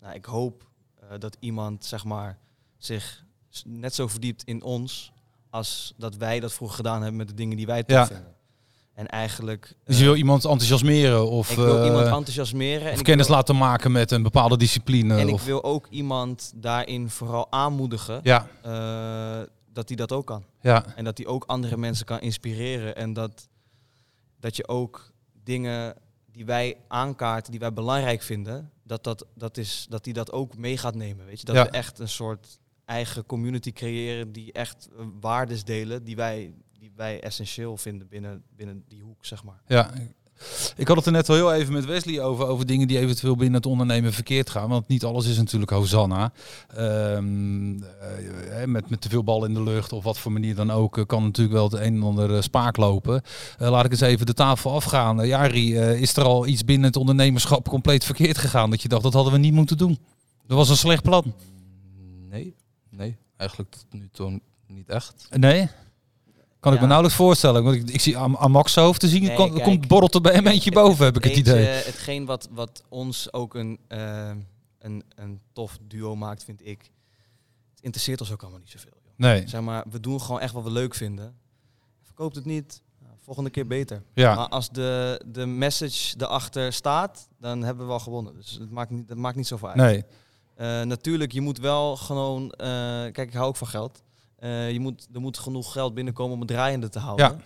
[0.00, 2.38] Nou, ik hoop eh, dat iemand, zeg maar,
[2.76, 3.24] zich
[3.64, 5.12] net zo verdiept in ons
[5.50, 8.06] als dat wij dat vroeger gedaan hebben met de dingen die wij tof Ja.
[8.06, 8.34] vinden.
[8.98, 9.74] En eigenlijk.
[9.84, 12.88] Dus eh, je wil iemand enthousiasmeren of, ik wil eh, iemand enthousiasmeren.
[12.88, 15.16] En of kennis wil, laten maken met een bepaalde discipline.
[15.16, 20.44] En ik wil ook iemand daarin vooral aanmoedigen ja, eh, dat hij dat ook kan.
[20.60, 22.96] ja, En dat hij ook andere mensen kan inspireren.
[22.96, 23.48] En dat,
[24.40, 25.12] dat je ook
[25.44, 25.94] dingen
[26.32, 30.56] die wij aankaarten, die wij belangrijk vinden, dat, dat, dat, is, dat die dat ook
[30.56, 31.26] mee gaat nemen.
[31.26, 31.46] Weet je?
[31.46, 31.64] Dat Ja.
[31.64, 36.92] we echt een soort eigen community creëren die echt eh, waardes delen die wij, die
[36.96, 39.60] wij essentieel vinden binnen, binnen die hoek, zeg maar.
[39.66, 39.90] ja.
[40.76, 43.36] Ik had het er net al heel even met Wesley over, over dingen die eventueel
[43.36, 44.68] binnen het ondernemen verkeerd gaan.
[44.68, 46.32] Want niet alles is natuurlijk Hosanna.
[46.68, 50.70] Ehm, eh, met, met te veel bal in de lucht of wat voor manier dan
[50.70, 53.22] ook, eh, kan natuurlijk wel het een en ander eh, spaak lopen.
[53.58, 55.26] Eh, laat ik eens even de tafel afgaan.
[55.26, 58.70] Jari, eh, is er al iets binnen het ondernemerschap compleet verkeerd gegaan?
[58.70, 59.98] Dat je dacht, dat hadden we niet moeten doen.
[60.46, 61.34] Dat was een slecht plan.
[62.28, 62.54] Nee,
[62.90, 65.28] nee, eigenlijk tot nu toe niet echt.
[65.30, 65.68] Nee?
[66.60, 67.64] Kan ik me nauwelijks voorstellen.
[67.64, 69.62] Want ik, ik zie aan, aan Max hoofd te zien, Nee, kom- kijk.
[69.64, 71.64] komt borrelt er bij een eentje boven, heb ik het idee.
[71.66, 74.30] hetgeen wat, wat ons ook een, eh,
[74.78, 76.80] een, een tof duo maakt, vind ik.
[77.74, 78.90] Het interesseert ons ook allemaal niet zoveel.
[79.04, 79.12] Joh.
[79.16, 81.34] Nee, Zeg maar, we doen gewoon echt wat we leuk vinden.
[82.02, 84.02] Verkoopt het niet, nou, volgende keer beter.
[84.14, 84.34] ja.
[84.34, 88.34] Maar als de, de message erachter staat, dan hebben we wel gewonnen.
[88.36, 89.76] Dus het maakt niet, het maakt niet zoveel uit.
[89.76, 90.04] Nee.
[90.54, 92.50] Eh, natuurlijk, je moet wel gewoon...
[92.50, 92.66] eh,
[93.12, 94.02] kijk, ik hou ook van geld.
[94.38, 97.26] Eh, je moet, er moet genoeg geld binnenkomen om het draaiende te houden.
[97.30, 97.36] Ja.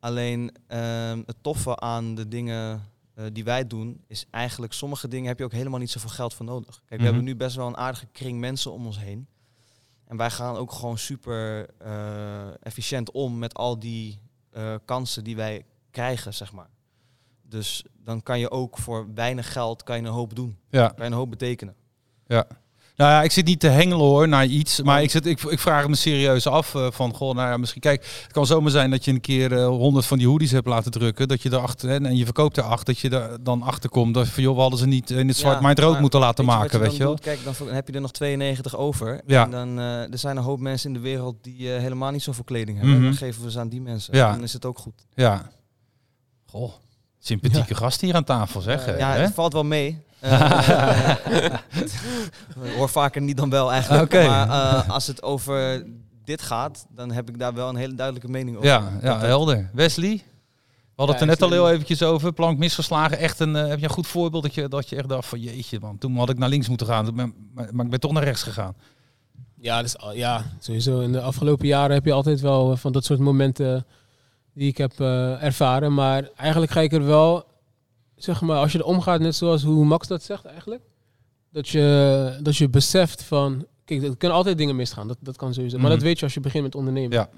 [0.00, 2.82] Alleen ehm, het toffe aan de dingen
[3.14, 6.34] eh, die wij doen, is eigenlijk sommige dingen heb je ook helemaal niet zoveel geld
[6.34, 6.74] voor nodig.
[6.74, 7.04] Kijk, we Mhm.
[7.04, 9.26] hebben nu best wel een aardige kring mensen om ons heen.
[10.04, 14.18] En wij gaan ook gewoon super eh, efficiënt om met al die
[14.84, 16.68] kansen die wij krijgen, zeg maar.
[17.42, 20.58] Dus dan kan je ook voor weinig geld kan je een hoop doen.
[20.70, 20.86] Ja.
[20.88, 21.74] Kan je een hoop betekenen.
[22.96, 25.58] Nou ja, ik zit niet te hengelen hoor naar iets, maar ik, zit, ik, ik
[25.58, 28.90] vraag me serieus af eh, van, goh, nou ja, misschien, kijk, het kan zomaar zijn
[28.90, 31.88] dat je een keer eh, honderd van die hoodies hebt laten drukken, dat je erachter,
[31.88, 34.54] hè, en je verkoopt er acht, dat je er dan achter komt, dat van, joh,
[34.54, 36.54] we hadden ze niet in het zwart, Ja, maar het rood maar moeten laten Weet
[36.54, 37.08] maken, weet je wel.
[37.08, 37.20] doet?
[37.20, 39.20] Kijk, dan, heb je er nog 92 over.
[39.26, 39.44] Ja.
[39.44, 42.44] En dan eh, er zijn een hoop mensen in de wereld die helemaal niet zoveel
[42.44, 42.96] kleding hebben.
[42.96, 43.04] Mhm.
[43.04, 44.16] Dan geven we ze aan die mensen.
[44.16, 44.32] Ja.
[44.32, 45.06] Dan is het ook goed.
[45.14, 45.50] Ja.
[46.46, 46.72] Goh,
[47.18, 48.98] sympathieke gast hier aan tafel, zeg.
[48.98, 49.20] ja, hè?
[49.20, 50.04] het valt wel mee.
[50.20, 51.14] Eh,
[52.62, 54.12] ik hoor vaker niet dan wel eigenlijk.
[54.12, 55.86] Maar eh, als het over
[56.24, 58.68] dit gaat, dan heb ik daar wel een hele duidelijke mening over.
[58.68, 59.70] Ja, ja, dat- helder.
[59.72, 60.10] Wesley?
[60.96, 62.32] We hadden Ja, het er net al heel eventjes over.
[62.32, 63.18] Plank misgeslagen.
[63.18, 65.40] Echt een, eh, heb je een goed voorbeeld dat je, dat je echt dacht van
[65.40, 65.98] jeetje man.
[65.98, 67.14] Toen had ik naar links moeten gaan.
[67.14, 67.28] Maar,
[67.72, 68.74] maar ik ben toch naar rechts gegaan.
[69.60, 71.00] Ja, dus, al- ja, sowieso.
[71.00, 73.86] In de afgelopen jaren heb je altijd wel eh, van dat soort momenten
[74.54, 75.94] die ik heb eh, ervaren.
[75.94, 77.44] Maar eigenlijk ga ik er wel,
[78.16, 80.82] zeg maar, als je er omgaat, net zoals hoe Max dat zegt eigenlijk.
[81.50, 85.08] Dat je, dat je beseft van, kijk, er kunnen altijd dingen misgaan.
[85.08, 85.76] Dat, dat kan sowieso.
[85.76, 85.94] Maar Mhm.
[85.94, 87.12] dat weet je als je begint met ondernemen.
[87.12, 87.28] Ja.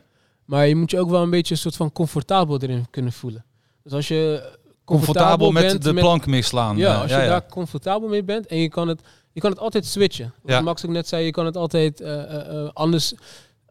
[0.45, 3.45] Maar je moet je ook wel een beetje een soort van comfortabel erin kunnen voelen.
[3.83, 6.77] Dus als je Comfortabel met de plank misslaan.
[6.77, 9.01] ja, als je daar comfortabel mee bent en je kan het,
[9.33, 10.33] je kan het altijd switchen.
[10.43, 10.61] Wat Ja.
[10.61, 13.15] Max ook net zei, je kan het altijd eh, eh, eh, anders,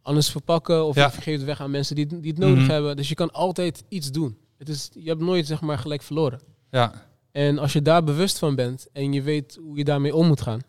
[0.02, 2.72] anders verpakken of je geeft het weg aan mensen die, het- die het nodig Mhm.
[2.72, 2.96] hebben.
[2.96, 4.38] Dus je kan altijd iets doen.
[4.58, 6.40] Het is, je hebt nooit zeg maar gelijk verloren.
[6.72, 6.92] Ja.
[7.32, 10.42] En als je daar bewust van bent en je weet hoe je daarmee om moet
[10.42, 10.60] gaan,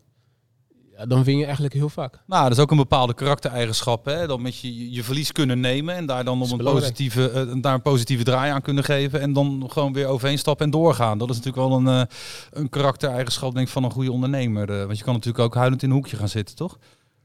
[0.97, 2.23] ja, dan win je eigenlijk heel vaak.
[2.27, 4.05] Nou, dat is ook een bepaalde karaktereigenschap.
[4.05, 4.27] Hè?
[4.27, 7.53] Dan met je je verlies kunnen nemen en daar dan Dat op een positieve, eh,
[7.61, 9.21] daar een positieve draai aan kunnen geven.
[9.21, 11.19] En dan gewoon weer overheen stappen en doorgaan.
[11.19, 12.03] Dat is natuurlijk wel een, eh,
[12.51, 14.71] een karaktereigenschap denk ik, van een goede ondernemer.
[14.71, 16.79] eh, want je kan natuurlijk ook huilend in een hoekje gaan zitten, toch?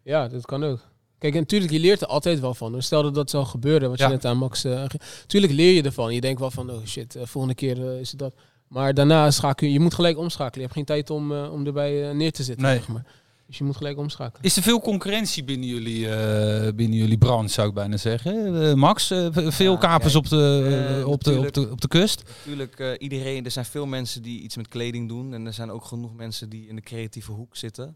[0.04, 0.80] Ja, dat kan ook.
[1.18, 2.72] Kijk, en natuurlijk, je leert er altijd wel van.
[2.72, 4.06] Dus Stel dat dat zou gebeuren, wat Ja.
[4.06, 4.64] je net aan Max...
[4.64, 6.14] eh ge- tuurlijk leer je ervan.
[6.14, 8.34] Je denkt wel van, oh shit, volgende keer is het dat.
[8.74, 9.74] Maar daarna schakel je...
[9.74, 10.54] Je moet gelijk omschakelen.
[10.56, 12.78] Je hebt geen tijd om, eh, om erbij eh, neer te zitten, Nee.
[12.78, 13.06] zeg maar.
[13.48, 14.44] Dus je moet gelijk omschakelen.
[14.44, 18.78] Is er veel concurrentie binnen jullie, eh, binnen jullie branche, zou ik bijna zeggen?
[18.80, 22.24] Max, veel Ja, kapers kijk, op, de, op, de, op, de, op de kust?
[22.38, 25.34] Natuurlijk, eh, iedereen, er zijn veel mensen die iets met kleding doen.
[25.34, 27.96] En er zijn ook genoeg mensen die in de creatieve hoek zitten.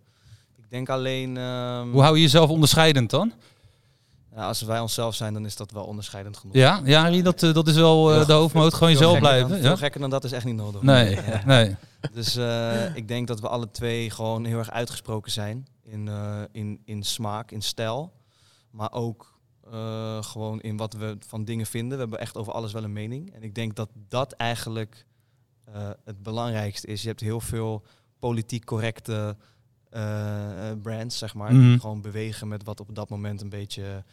[0.57, 1.37] Ik denk alleen...
[1.37, 3.33] ehm, Hoe hou je jezelf onderscheidend dan?
[4.37, 6.55] Ja, als wij onszelf zijn, dan is dat wel onderscheidend genoeg.
[6.55, 8.73] Ja, ja dat, eh, dat is wel eh, de hoofdmoot.
[8.73, 9.49] Gewoon jezelf blijven.
[9.49, 9.63] Dan, Ja?
[9.63, 10.81] Veel gekker dan dat is echt niet nodig.
[10.81, 11.75] Nee, nee.
[12.13, 16.09] Dus eh, ik denk dat we alle twee gewoon heel erg uitgesproken zijn in,
[16.51, 18.13] in, in smaak, in stijl.
[18.71, 19.35] Maar ook
[20.21, 21.93] gewoon in wat we van dingen vinden.
[21.93, 23.33] We hebben echt over alles wel een mening.
[23.33, 25.05] En ik denk dat dat eigenlijk
[26.03, 27.01] het belangrijkste is.
[27.01, 27.83] Je hebt heel veel
[28.19, 29.37] politiek correcte
[30.81, 31.53] brands, zeg maar.
[31.53, 31.61] Mhm.
[31.61, 34.03] Die gewoon bewegen met wat op dat moment een beetje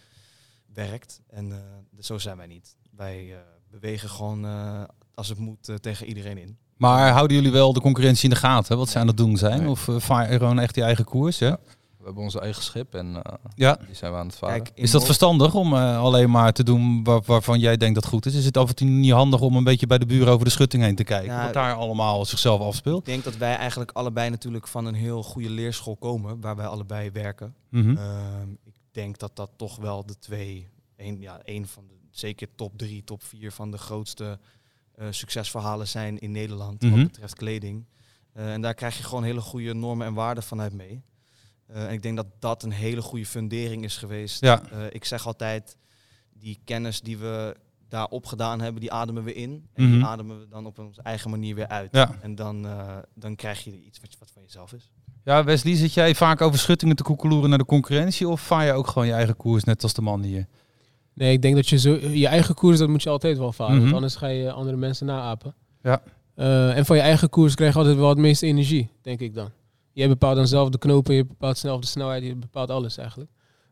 [0.75, 1.20] werkt.
[1.31, 1.59] En eh,
[2.01, 2.77] zo zijn wij niet.
[2.97, 3.39] Wij eh,
[3.70, 4.83] bewegen gewoon eh,
[5.14, 6.59] als het moet tegen iedereen in.
[6.77, 9.59] Maar houden jullie wel de concurrentie in de gaten, wat ze aan het doen zijn?
[9.59, 9.68] Nee.
[9.68, 11.39] Of uh, vaar je gewoon echt je eigen koers?
[11.39, 11.59] Ja?
[11.99, 13.79] We hebben onze eigen schip en eh, ja.
[13.87, 14.62] die zijn we aan het varen.
[14.62, 18.07] Kijk, Is dat verstandig om uh, alleen maar te doen waar, waarvan jij denkt dat
[18.07, 18.35] goed is?
[18.35, 20.51] Is het af en toe niet handig om een beetje bij de buren over de
[20.51, 21.43] schutting heen te kijken?
[21.43, 23.07] Wat daar allemaal zichzelf Ik afspeelt?
[23.07, 27.11] denk dat wij eigenlijk allebei natuurlijk van een heel goede leerschool komen, waar wij allebei
[27.11, 27.55] werken.
[27.70, 27.97] Mhm.
[27.97, 32.49] Ehm, ik denk dat dat toch wel de twee, een, ja, een van de, zeker
[32.55, 34.38] top drie, top vier van de grootste
[34.95, 36.95] eh, succesverhalen zijn in Nederland Mhm.
[36.95, 37.84] wat betreft kleding.
[38.32, 41.03] Eh, en daar krijg je gewoon hele goede normen en waarden vanuit mee.
[41.66, 44.40] Eh, en ik denk dat dat een hele goede fundering is geweest.
[44.40, 44.70] Ja.
[44.90, 45.76] Ik zeg altijd,
[46.32, 47.57] die kennis die we
[47.88, 49.68] daar opgedaan hebben, die ademen we in.
[49.72, 49.92] En Mhm.
[49.92, 51.88] die ademen we dan op onze eigen manier weer uit.
[51.92, 52.18] Ja.
[52.20, 52.66] En dan,
[53.14, 54.90] dan krijg je iets wat, wat van jezelf is.
[55.25, 58.29] Ja, Wesley, zit jij vaak over schuttingen te koekeloeren naar de concurrentie?
[58.29, 60.47] Of vaar je ook gewoon je eigen koers, net als de man hier?
[61.14, 63.75] Nee, ik denk dat je zo, je eigen koers, dat moet je altijd wel varen.
[63.75, 63.83] Mhm.
[63.83, 65.55] Want anders ga je andere mensen naapen.
[65.83, 66.03] Ja.
[66.35, 69.35] Eh, en van je eigen koers krijg je altijd wel het meeste energie, denk ik
[69.35, 69.51] dan.
[69.93, 73.31] Je bepaalt dan zelf de knopen, je bepaalt zelf de snelheid, je bepaalt alles eigenlijk.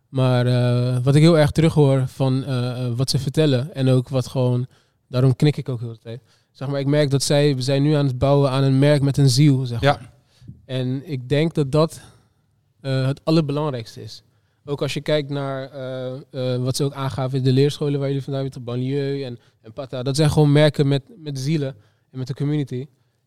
[0.09, 4.27] Maar eh, wat ik heel erg terughoor van eh, wat ze vertellen en ook wat
[4.27, 4.67] gewoon,
[5.09, 6.23] daarom knik ik ook heel de tijd.
[6.51, 9.03] Zeg maar, ik merk dat zij, we zijn nu aan het bouwen aan een merk
[9.03, 10.12] met een ziel, zeg Ja.
[10.73, 12.01] En ik denk dat dat
[12.81, 14.23] eh, het allerbelangrijkste is.
[14.65, 16.13] Ook als je kijkt naar eh,
[16.55, 19.73] eh, wat ze ook aangaven in de leerscholen waar jullie vandaan weten, Banlieue en, en
[19.73, 20.03] Pata.
[20.03, 21.77] Dat zijn gewoon merken met, met zielen
[22.11, 22.87] en met de community.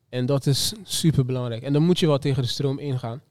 [0.09, 1.63] En dat is super belangrijk.
[1.63, 3.21] En dan moet je wel tegen de stroom ingaan.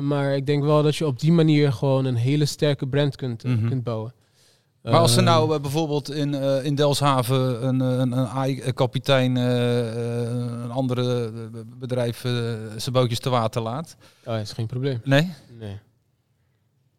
[0.00, 3.44] Maar ik denk wel dat je op die manier gewoon een hele sterke brand kunt,
[3.44, 3.68] Mhm.
[3.68, 4.12] kunt bouwen.
[4.90, 8.26] Maar als er Ehm, nou eh, bijvoorbeeld in, eh, in Delfshaven een, eh, een, een
[8.26, 11.30] AI-kapitein eh, eh, een andere
[11.78, 12.20] bedrijf
[12.76, 13.96] zijn bootjes te water laat.
[14.24, 15.00] Oh, is geen probleem.
[15.04, 15.32] Nee?
[15.58, 15.78] Nee.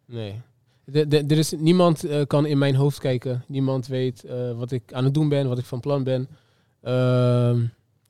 [0.06, 0.40] Nee.
[0.84, 3.44] De, de, er is, niemand kan in mijn hoofd kijken.
[3.46, 4.24] Niemand weet
[4.56, 6.28] wat ik aan het doen ben, wat ik van plan ben.
[6.82, 7.64] Ehm,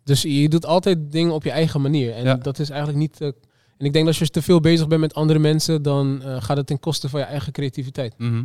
[0.04, 2.12] dus je doet altijd dingen op je eigen manier.
[2.14, 2.34] En Ja.
[2.34, 3.20] dat is eigenlijk niet...
[3.20, 3.34] en
[3.86, 6.66] ik denk dat als je te veel bezig bent met andere mensen, dan gaat het
[6.66, 8.14] ten koste van je eigen creativiteit.
[8.18, 8.34] Mhm.
[8.36, 8.42] Eh,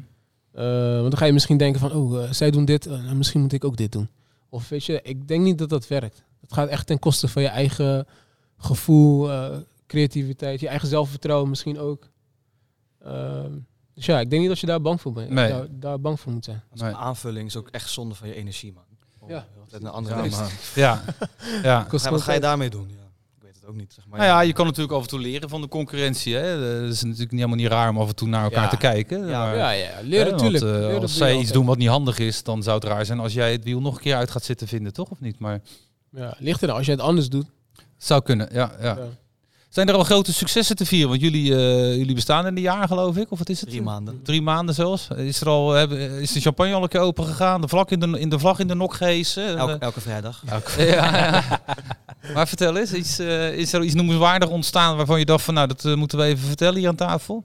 [0.53, 3.41] want dan ga je misschien denken van, oh, eh, zij doen dit, eh, nou, misschien
[3.41, 4.09] moet ik ook dit doen.
[4.49, 6.23] Of weet je, ik denk niet dat dat werkt.
[6.41, 8.07] Het gaat echt ten koste van je eigen
[8.57, 12.09] gevoel, eh, creativiteit, je eigen zelfvertrouwen misschien ook.
[13.03, 13.51] Ehm,
[13.93, 15.29] dus ja, ik denk niet dat je daar bang voor bent.
[15.29, 15.49] Nee.
[15.49, 16.63] Daar, daar bang voor moet zijn.
[16.71, 18.83] Als een aanvulling is ook echt zonde van je energie, man.
[19.27, 19.45] Ja.
[19.79, 20.49] naar andere Ja.
[20.75, 21.03] Ja.
[21.63, 21.87] ja.
[22.09, 22.89] Wat ga je daarmee doen?
[23.63, 23.93] Het ook niet.
[23.93, 24.19] Zeg maar.
[24.19, 26.35] Nou ja, je kan natuurlijk af en toe leren van de concurrentie.
[26.35, 26.41] Hè.
[26.45, 28.69] Het is natuurlijk niet helemaal niet raar om af en toe naar elkaar Ja.
[28.69, 29.27] te kijken.
[29.27, 30.63] Ja, maar- Ja, ja, leren natuurlijk.
[30.93, 33.33] eh, als zij iets doen wat niet handig is, dan zou het raar zijn als
[33.33, 35.09] jij het wiel nog een keer uit gaat zitten vinden, toch?
[35.09, 35.39] Of niet?
[35.39, 35.61] Maar
[36.11, 36.75] Ja, ligt er dan.
[36.77, 37.45] Als je het anders doet.
[37.97, 38.75] zou kunnen, ja.
[38.81, 38.85] ja.
[38.97, 39.07] Ja.
[39.73, 41.09] Zijn er al grote successen te vieren?
[41.09, 43.31] Want jullie, eh, jullie bestaan in een jaar, geloof ik.
[43.31, 43.69] Of wat is het?
[43.69, 44.19] Drie maanden.
[44.23, 45.07] Drie maanden zelfs.
[45.07, 47.61] Is, er al, hebben- is de champagne al een keer open gegaan?
[47.61, 49.57] De vlag in de, in de, vlag in de nok gehesen?
[49.57, 50.43] Elke, Eh, elke vrijdag.
[50.77, 51.43] ja, ja.
[52.33, 55.67] Maar vertel eens, iets, eh, is er iets noemenswaardig ontstaan waarvan je dacht van nou,
[55.67, 57.43] dat eh, moeten we even vertellen hier aan tafel?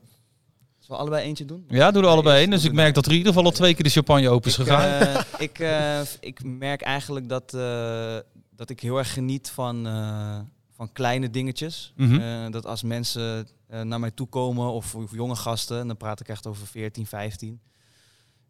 [0.78, 1.64] Zullen we allebei eentje doen?
[1.68, 2.50] Ja, doe er Nee, allebei in.
[2.50, 4.28] Dus doen ik we merk dat er in ieder geval al twee keer de champagne
[4.28, 5.00] open is Ik, gegaan.
[5.00, 8.16] eh, ik, eh, ik merk eigenlijk dat, eh,
[8.56, 10.38] dat ik heel erg geniet van, eh,
[10.78, 11.92] van kleine dingetjes.
[11.96, 12.20] Mhm.
[12.20, 15.96] Eh, dat als mensen eh, naar mij toe komen, of, of jonge gasten, en dan
[15.96, 17.60] praat ik echt over 14, 15.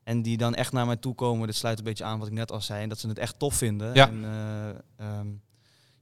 [0.05, 2.35] En die dan echt naar mij toe komen, dit sluit een beetje aan wat ik
[2.35, 3.95] net al zei, en dat ze het echt tof vinden.
[3.95, 4.09] Ja.
[4.09, 4.69] En, eh,
[5.07, 5.27] ehm,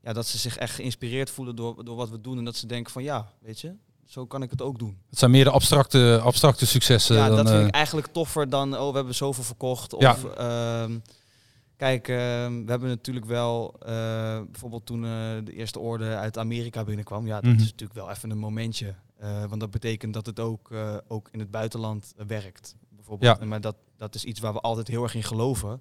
[0.03, 2.39] ja, dat ze zich echt geïnspireerd voelen door, door wat we doen.
[2.39, 3.74] En dat ze denken van ja, weet je,
[4.07, 4.99] zo kan ik het ook doen.
[5.11, 7.16] Het zijn meer de abstracte, abstracte successen.
[7.16, 9.95] Ja, dan, dat vind ik eigenlijk toffer dan, oh, we hebben zoveel verkocht.
[9.95, 10.16] Of, Ja.
[11.77, 13.89] Kijk, ehm, we hebben natuurlijk wel, eh,
[14.51, 15.11] bijvoorbeeld toen eh,
[15.45, 17.27] de eerste orde uit Amerika binnenkwam.
[17.27, 17.61] Ja, dat Mhm.
[17.61, 18.95] is natuurlijk wel even een momentje.
[19.16, 20.70] Eh, want dat betekent dat het ook,
[21.09, 22.74] ook in het buitenland werkt.
[22.89, 23.39] Bijvoorbeeld.
[23.41, 23.45] Ja.
[23.47, 25.81] Maar dat, dat is iets waar we altijd heel erg in geloven.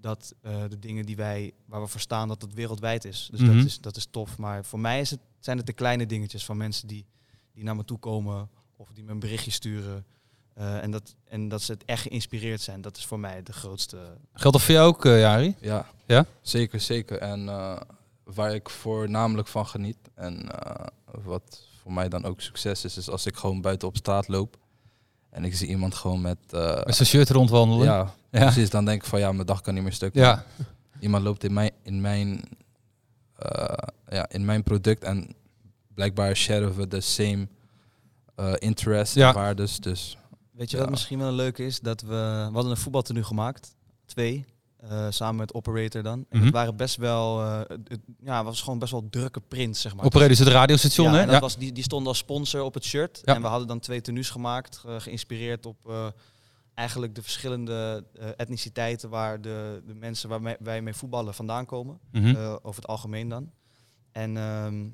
[0.00, 3.28] Dat de dingen die wij, waar we voor staan, dat het wereldwijd is.
[3.30, 3.56] Dus Mhm.
[3.56, 4.38] dat, is, dat is tof.
[4.38, 7.06] Maar voor mij is het, zijn het de kleine dingetjes van mensen die,
[7.52, 8.48] die naar me toe komen.
[8.76, 10.04] Of die me een berichtje sturen.
[10.54, 12.80] Eh, en, dat, en dat ze het echt geïnspireerd zijn.
[12.80, 13.96] Dat is voor mij de grootste.
[14.32, 15.56] Geldt dat voor jou ook, eh, Jari?
[15.60, 16.24] Ja, Ja?
[16.42, 17.18] zeker, zeker.
[17.18, 17.80] En eh,
[18.24, 20.86] waar ik voornamelijk van geniet en eh,
[21.24, 24.56] wat voor mij dan ook succes is, is als ik gewoon buiten op straat loop
[25.30, 26.38] en ik zie iemand gewoon met...
[26.50, 27.84] eh, Met zijn shirt rondwandelen?
[27.86, 28.40] ja, Ja.
[28.40, 28.70] precies.
[28.70, 30.14] Dan denk ik van ja, mijn dag kan niet meer stuk.
[30.14, 30.44] Ja.
[31.00, 32.42] Iemand loopt in mijn, in mijn,
[33.36, 35.34] eh, ja, in mijn product en
[35.94, 37.48] blijkbaar sharen we de same
[38.34, 39.28] eh interest Ja.
[39.28, 39.78] en waardes.
[39.80, 40.18] Dus
[40.54, 40.82] Weet je Ja.
[40.82, 41.80] wat misschien wel een leuke is?
[41.80, 42.08] Dat we,
[42.48, 43.76] we hadden een voetbaltenu gemaakt.
[44.06, 44.44] Twee.
[44.88, 46.18] eh, samen met Operator dan.
[46.18, 46.44] En Mhm.
[46.44, 47.40] het waren best wel...
[47.42, 50.04] eh, het, ja, het was gewoon best wel drukke prints, zeg maar.
[50.04, 51.24] Operator is het radiostation, ja, hè?
[51.24, 51.40] dat Ja.
[51.40, 53.20] Was, die, die stonden als sponsor op het shirt.
[53.24, 53.34] Ja.
[53.34, 56.06] En we hadden dan twee tenues gemaakt, ge- geïnspireerd op eh,
[56.74, 61.98] eigenlijk de verschillende eh, etniciteiten waar de, de mensen waar wij- mee voetballen vandaan komen.
[62.12, 62.26] Mhm.
[62.36, 63.50] eh, over het algemeen dan.
[64.12, 64.84] En ehm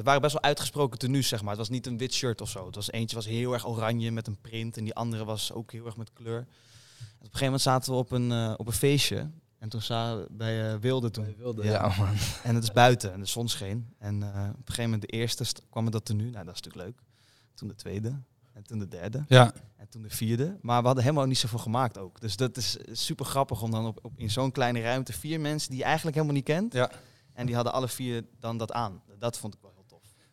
[0.00, 1.48] er waren best wel uitgesproken tenues, zeg maar.
[1.48, 2.66] Het was niet een wit shirt of zo.
[2.66, 5.72] Het was eentje was heel erg oranje met een print en die andere was ook
[5.72, 6.38] heel erg met kleur.
[6.38, 9.30] En op een gegeven moment zaten we op een, eh, op een feestje.
[9.58, 11.24] En toen zaten we bij eh, Wilde toen.
[11.62, 12.14] ja, man.
[12.42, 13.94] En het is buiten en de zon scheen.
[13.98, 16.30] En eh, op een gegeven moment de eerste st- kwam dat tenue.
[16.30, 17.06] Nou, dat is natuurlijk leuk.
[17.54, 18.22] Toen de tweede.
[18.52, 19.24] En toen de derde.
[19.28, 19.52] Ja.
[19.76, 20.58] En toen de vierde.
[20.62, 22.20] Maar we hadden helemaal niet zoveel gemaakt ook.
[22.20, 25.68] Dus dat is super grappig om dan op, op, in zo'n kleine ruimte vier mensen
[25.70, 26.72] die je eigenlijk helemaal niet kent.
[26.72, 26.90] Ja.
[27.32, 29.02] En die hadden alle vier dan dat aan.
[29.18, 29.69] Dat vond ik wel.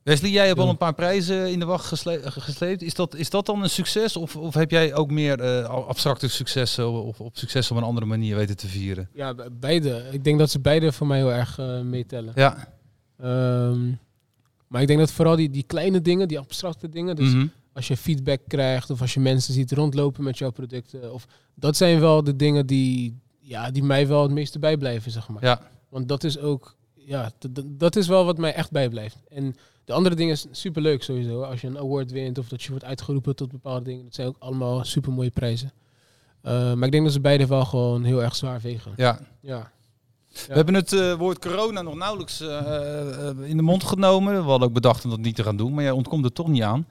[0.07, 2.81] Wesley, jij hebt al een paar prijzen in de wacht gesle- gesleept.
[2.81, 4.17] Is dat, is dat dan een succes?
[4.17, 8.05] Of, of heb jij ook meer eh, abstracte successen of, of succes op een andere
[8.05, 9.09] manier weten te vieren?
[9.13, 10.03] Ja, be- beide.
[10.11, 12.31] Ik denk dat ze beide voor mij heel erg eh, meetellen.
[12.35, 12.67] Ja.
[13.19, 13.91] Ehm,
[14.67, 17.47] maar ik denk dat vooral die, die kleine dingen, die abstracte dingen, dus Mhm.
[17.73, 21.77] als je feedback krijgt of als je mensen ziet rondlopen met jouw producten, of, dat
[21.77, 25.43] zijn wel de dingen die, ja, die mij wel het meeste bijblijven, zeg maar.
[25.43, 25.61] Ja.
[25.89, 27.31] Want dat is ook, ja,
[27.65, 29.17] dat is wel wat mij echt bijblijft.
[29.29, 29.55] En
[29.87, 31.41] de andere dingen is superleuk sowieso.
[31.41, 34.27] Als je een award wint of dat je wordt uitgeroepen tot bepaalde dingen, dat zijn
[34.27, 35.71] ook allemaal super mooie prijzen.
[36.41, 38.93] Eh, maar ik denk dat ze beide wel gewoon heel erg zwaar wegen.
[38.95, 39.19] ja.
[39.41, 39.71] Ja.
[40.47, 44.43] We hebben het eh, woord corona nog nauwelijks eh, eh, in de mond genomen.
[44.43, 46.47] We hadden ook bedacht om dat niet te gaan doen, maar jij ontkomt er toch
[46.47, 46.87] niet aan.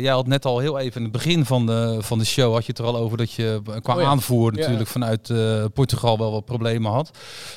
[0.00, 2.64] Jij had net al heel even in het begin van de, van de show had
[2.64, 4.06] je het er al over dat je qua Oh ja.
[4.06, 4.58] aanvoer Ja.
[4.60, 5.32] natuurlijk vanuit
[5.74, 7.10] Portugal wel wat problemen had.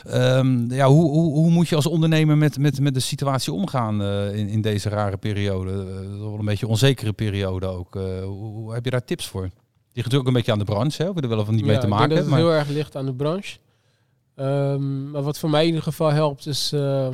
[0.06, 4.02] Ehm, ja, hoe, hoe, hoe moet je als ondernemer met, met, met de situatie omgaan
[4.34, 5.72] in, in deze rare periode?
[6.20, 7.94] Wel een beetje onzekere periode ook.
[7.94, 9.50] Hoe, hoe- heb je daar tips voor?
[9.94, 11.14] ligt natuurlijk ook een beetje aan de branche, hè?
[11.14, 12.38] we er wel of niet mee te ik maken denk dat hebben.
[12.38, 12.56] het Maar...
[12.58, 13.58] heel erg ligt aan de branche.
[14.42, 17.08] Ehm, maar wat voor mij in ieder geval helpt is eh,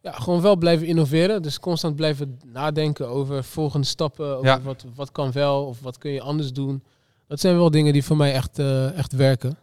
[0.00, 1.42] ja, gewoon wel blijven innoveren.
[1.42, 4.26] Dus constant blijven nadenken over volgende stappen.
[4.36, 4.60] Over Ja.
[4.60, 6.82] wat, wat kan wel of wat kun je anders doen.
[7.26, 9.56] Dat zijn wel dingen die voor mij echt, eh, echt werken.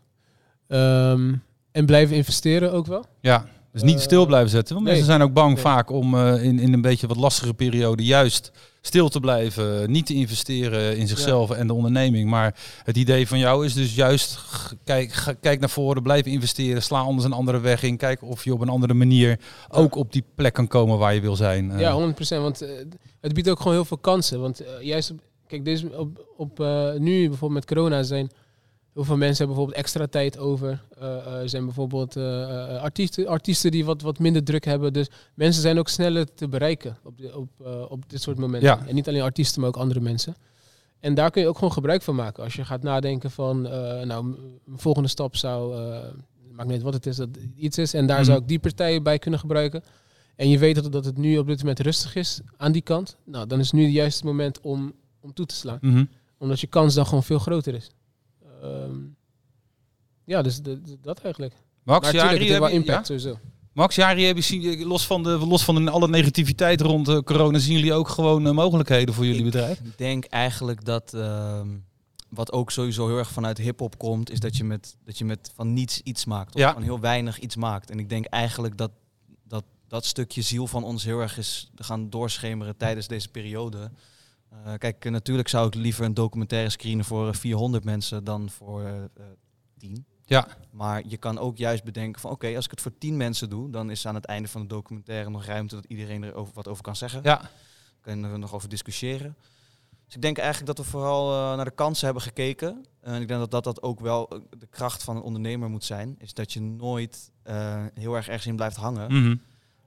[0.67, 1.33] Ehm,
[1.71, 3.05] en blijven investeren ook wel.
[3.19, 4.73] Ja, dus niet Eh, stil blijven zetten.
[4.73, 4.95] Want nee.
[4.95, 5.61] mensen zijn ook bang Nee.
[5.61, 8.51] vaak om eh, in, in een beetje wat lastige periode juist
[8.82, 9.91] stil te blijven.
[9.91, 12.29] Niet te investeren in zichzelf en de onderneming.
[12.29, 14.39] Maar het idee van jou is dus juist
[14.84, 16.84] kijk, kijk naar voren, blijf investeren.
[16.84, 17.97] Sla anders een andere weg in.
[17.97, 21.21] Kijk of je op een andere manier ook op die plek kan komen waar je
[21.21, 21.71] wil zijn.
[21.71, 22.41] Eh, Ja, 100%.
[22.41, 22.69] Want eh,
[23.21, 24.41] het biedt ook gewoon heel veel kansen.
[24.41, 26.59] Want eh, juist, op, kijk, deze, op, op,
[26.97, 28.29] nu bijvoorbeeld met corona zijn
[28.93, 30.81] heel veel mensen hebben bijvoorbeeld extra tijd over.
[30.99, 32.43] Eh, eh, er zijn bijvoorbeeld eh,
[32.75, 34.93] eh, artiesten, artiesten die wat, wat minder druk hebben.
[34.93, 38.69] Dus mensen zijn ook sneller te bereiken op, di- op, eh, op dit soort momenten.
[38.69, 38.85] Ja.
[38.87, 40.35] En niet alleen artiesten, maar ook andere mensen.
[40.99, 42.43] En daar kun je ook gewoon gebruik van maken.
[42.43, 44.23] Als je gaat nadenken van, eh, nou,
[44.65, 45.99] mijn volgende stap zou, eh
[46.51, 47.93] maakt niet wat het is, dat iets is.
[47.93, 48.25] En daar Mhm.
[48.25, 49.83] zou ik die partijen bij kunnen gebruiken.
[50.35, 52.81] En je weet dat het, dat het nu op dit moment rustig is aan die
[52.81, 53.17] kant.
[53.25, 55.77] Nou, dan is nu het juiste moment om, om toe te slaan.
[55.81, 56.05] Mhm.
[56.37, 57.89] Omdat je kans dan gewoon veel groter is.
[58.62, 58.95] Ehm,
[60.26, 61.53] ja, dus de- de- dat eigenlijk.
[61.84, 63.18] Max, maar Jari, natuurlijk, heeft wel heb je- impact ja?
[63.18, 63.39] sowieso.
[63.74, 67.57] Max, Jari, hebben zien, los van, de, los van de, alle negativiteit rond eh, corona,
[67.59, 69.82] zien jullie ook gewoon eh, mogelijkheden voor jullie Ik bedrijf?
[69.95, 71.68] denk eigenlijk dat ehm,
[72.30, 75.51] wat ook sowieso heel erg vanuit hip-hop komt, is dat je met, dat je met
[75.55, 76.53] van niets iets maakt.
[76.55, 76.74] Of Ja.
[76.74, 77.89] van heel weinig iets maakt.
[77.89, 78.91] En ik denk eigenlijk dat
[79.47, 83.91] dat, dat stukje ziel van ons heel erg is gaan doorschemeren tijdens deze periode.
[84.51, 88.49] Eh, kijk, eh, natuurlijk zou ik liever een documentaire screenen voor eh, 400 mensen dan
[88.49, 89.09] voor eh, eh,
[89.77, 90.05] 10.
[90.25, 90.47] Ja.
[90.71, 93.69] Maar je kan ook juist bedenken van oké, als ik het voor 10 mensen doe,
[93.69, 96.67] dan is aan het einde van de documentaire nog ruimte dat iedereen er over, wat
[96.67, 97.19] over kan zeggen.
[97.23, 97.49] Ja,
[98.01, 99.35] kunnen we nog over discussiëren.
[100.11, 102.85] Dus ik denk eigenlijk dat we vooral eh, naar de kansen hebben gekeken.
[103.01, 105.83] En ik denk dat dat, dat ook wel eh, de kracht van een ondernemer moet
[105.83, 106.15] zijn.
[106.17, 109.13] Is dat je nooit eh, heel erg ergens in blijft hangen.
[109.13, 109.35] Mhm.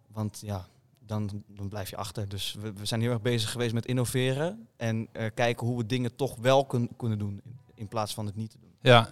[0.08, 0.66] Want ja,
[1.06, 2.28] dan, dan blijf je achter.
[2.28, 4.68] Dus we, we zijn heel erg bezig geweest met innoveren.
[4.76, 7.40] En eh, kijken hoe we dingen toch wel kun, kunnen doen.
[7.44, 8.72] In, in plaats van het niet te doen.
[8.80, 9.08] ja.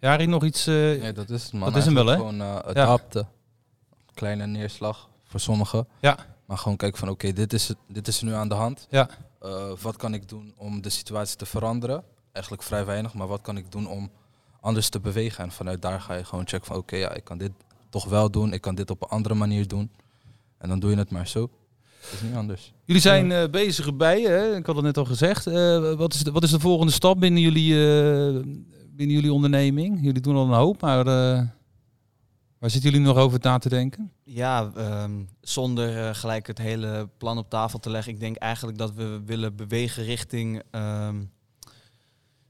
[0.00, 0.66] Jari, nog iets?
[0.66, 1.68] eh, Nee, dat is het man.
[1.68, 3.28] Dat is hem wel, Eigenlijk Gewoon eh, adapten.
[4.14, 5.88] Kleine neerslag voor sommigen.
[6.00, 6.16] Ja.
[6.46, 8.86] Maar gewoon kijken van oké, dit is het, dit is er nu aan de hand.
[8.90, 9.08] Ja.
[9.40, 12.04] Eh, wat kan ik doen om de situatie te veranderen?
[12.32, 14.10] Eigenlijk vrij weinig, maar wat kan ik doen om
[14.60, 15.44] anders te bewegen?
[15.44, 17.52] En vanuit daar ga je gewoon checken van oké, ja, ik kan dit
[17.88, 18.52] toch wel doen.
[18.52, 19.90] Ik kan dit op een andere manier doen.
[20.64, 21.50] En dan doe je het maar zo.
[22.00, 22.72] Het is niet anders.
[22.84, 24.56] Jullie zijn eh, bezig bij, hè?
[24.56, 25.46] ik had het net al gezegd.
[25.46, 28.42] Eh, wat, is de, wat is de volgende stap binnen jullie, eh,
[28.90, 29.98] binnen jullie onderneming?
[30.02, 31.42] Jullie doen al een hoop, maar eh,
[32.58, 34.12] waar zitten jullie nog over na te denken?
[34.24, 38.12] Ja, ehm, zonder gelijk het hele plan op tafel te leggen.
[38.12, 41.22] Ik denk eigenlijk dat we willen bewegen richting ehm,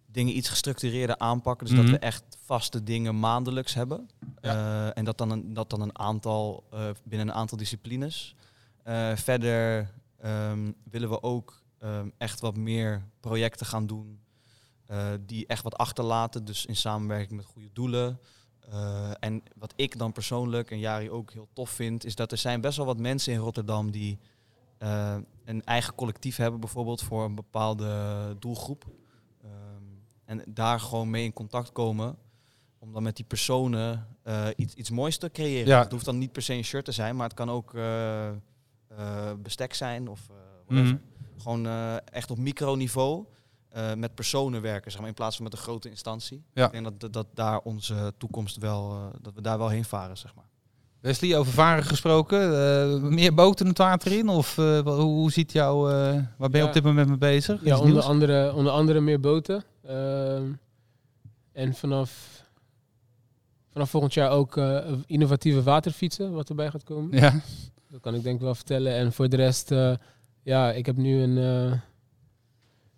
[0.06, 1.66] dingen iets gestructureerder aanpakken.
[1.66, 1.84] Dus Mhm.
[1.86, 4.08] dat we echt vaste dingen maandelijks hebben.
[4.40, 8.34] Eh, en dat dan een, dat dan een aantal eh, binnen een aantal disciplines.
[8.82, 14.22] Eh, verder ehm, willen we ook ehm, echt wat meer projecten gaan doen.
[15.26, 16.44] die echt wat achterlaten.
[16.44, 18.20] Dus in samenwerking met goede doelen.
[19.20, 22.60] En wat ik dan persoonlijk en Jari ook heel tof vind, is dat er zijn
[22.60, 24.18] best wel wat mensen in Rotterdam die
[25.44, 28.84] een eigen collectief hebben, bijvoorbeeld voor een bepaalde doelgroep.
[29.42, 29.82] Ehm,
[30.24, 32.16] en daar gewoon mee in contact komen,
[32.84, 35.66] om dan met die personen eh, iets, iets moois te creëren.
[35.66, 35.82] Ja.
[35.82, 38.28] Het hoeft dan niet per se een shirt te zijn, maar het kan ook eh,
[38.28, 38.34] eh,
[39.42, 40.34] bestek zijn of eh,
[40.66, 40.94] whatever.
[40.94, 41.42] Mhm.
[41.42, 43.24] Gewoon eh, echt op microniveau
[43.68, 46.44] eh, met personen werken, zeg maar, in plaats van met een grote instantie.
[46.54, 46.66] Ja.
[46.66, 49.84] Ik denk dat, dat, dat daar onze toekomst wel, eh, dat we daar wel heen
[49.84, 50.44] varen, zeg maar.
[51.00, 52.40] Wesley, over varen gesproken.
[52.40, 54.28] eh, meer boten het water in?
[54.28, 55.92] Of eh, hoe, hoe ziet jouw, eh,
[56.38, 56.64] waar ben je Ja.
[56.66, 57.64] op dit moment mee bezig?
[57.64, 58.04] Ja, onder nieuws?
[58.04, 59.64] andere, onder andere meer boten.
[59.86, 60.42] Ehm,
[61.52, 62.33] en vanaf,
[63.74, 67.18] vanaf volgend jaar ook eh, innovatieve waterfietsen, wat erbij gaat komen.
[67.20, 67.40] Ja.
[67.90, 68.92] Dat kan ik denk ik wel vertellen.
[68.94, 69.92] En voor de rest, eh,
[70.42, 71.78] ja, ik heb nu een, eh,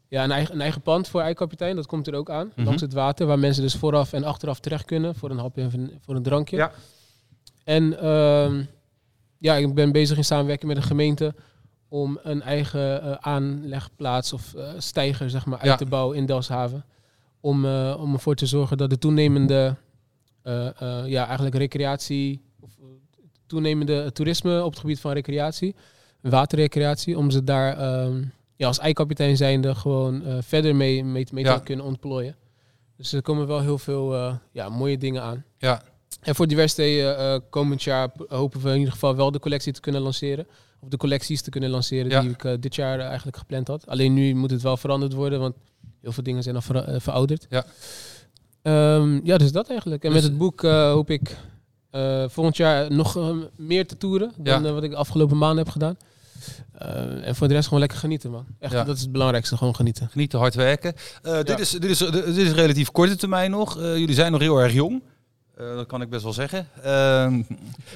[0.09, 1.77] ja, een, eigen, een eigen pand voor IJkapitein.
[1.77, 2.66] Dat komt er ook aan, Mhm.
[2.66, 3.27] langs het water.
[3.27, 5.70] Waar mensen dus vooraf en achteraf terecht kunnen voor een hapje en
[6.01, 6.57] voor een- drankje.
[6.57, 6.72] Ja.
[7.64, 8.62] En ehm,
[9.39, 11.35] ja, ik ben bezig in samenwerking met een gemeente
[11.89, 15.77] om een eigen aanlegplaats of eh, steiger zeg maar, uit Ja.
[15.77, 16.85] te bouwen in Delfshaven.
[17.41, 19.77] Om, eh, om ervoor te zorgen dat de toenemende
[21.07, 22.85] ja, eigenlijk recreatie, of eh,
[23.47, 25.75] toenemende toerisme op het gebied van recreatie,
[26.21, 28.23] waterrecreatie, om ze daar ehm,
[28.57, 31.57] ja, als eikapitein zijnde gewoon eh, verder mee, mee, mee Ja.
[31.57, 32.37] te kunnen ontplooien.
[32.97, 35.45] Dus er komen wel heel veel eh, ja, mooie dingen aan.
[35.59, 35.83] Ja.
[36.23, 39.73] En voor Diversity eh, eh, komend jaar hopen we in ieder geval wel de collectie
[39.73, 40.47] te kunnen lanceren.
[40.81, 42.21] Of de collecties te kunnen lanceren Ja.
[42.21, 43.87] die ik eh, dit jaar eh, eigenlijk gepland had.
[43.87, 45.55] Alleen nu moet het wel veranderd worden, want
[46.01, 47.47] Heel veel dingen zijn al eh, verouderd.
[47.51, 47.65] Ja.
[48.67, 50.05] Ehm, ja, dus dat eigenlijk.
[50.05, 51.37] En Dus- met het boek eh, hoop ik
[51.91, 54.73] eh, volgend jaar nog eh, meer te toeren dan Ja.
[54.73, 55.97] wat ik de afgelopen maanden heb gedaan.
[56.73, 58.47] Eh, en voor de rest gewoon lekker genieten, man.
[58.59, 58.85] Echt, Ja.
[58.85, 60.09] dat is het belangrijkste, gewoon genieten.
[60.09, 60.95] Genieten, hard werken.
[61.23, 61.59] Eh, dit, Ja.
[61.59, 63.79] is, dit, is, dit is relatief korte termijn nog.
[63.81, 65.03] Eh, jullie zijn nog heel erg jong.
[65.57, 66.69] Eh, dat kan ik best wel zeggen.
[66.83, 67.43] Ehm,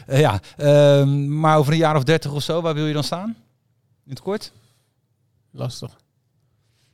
[0.06, 3.04] eh, ja, ehm, maar over een jaar of dertig of zo, waar wil je dan
[3.04, 3.28] staan?
[4.04, 4.52] In het kort?
[5.50, 5.96] Lastig.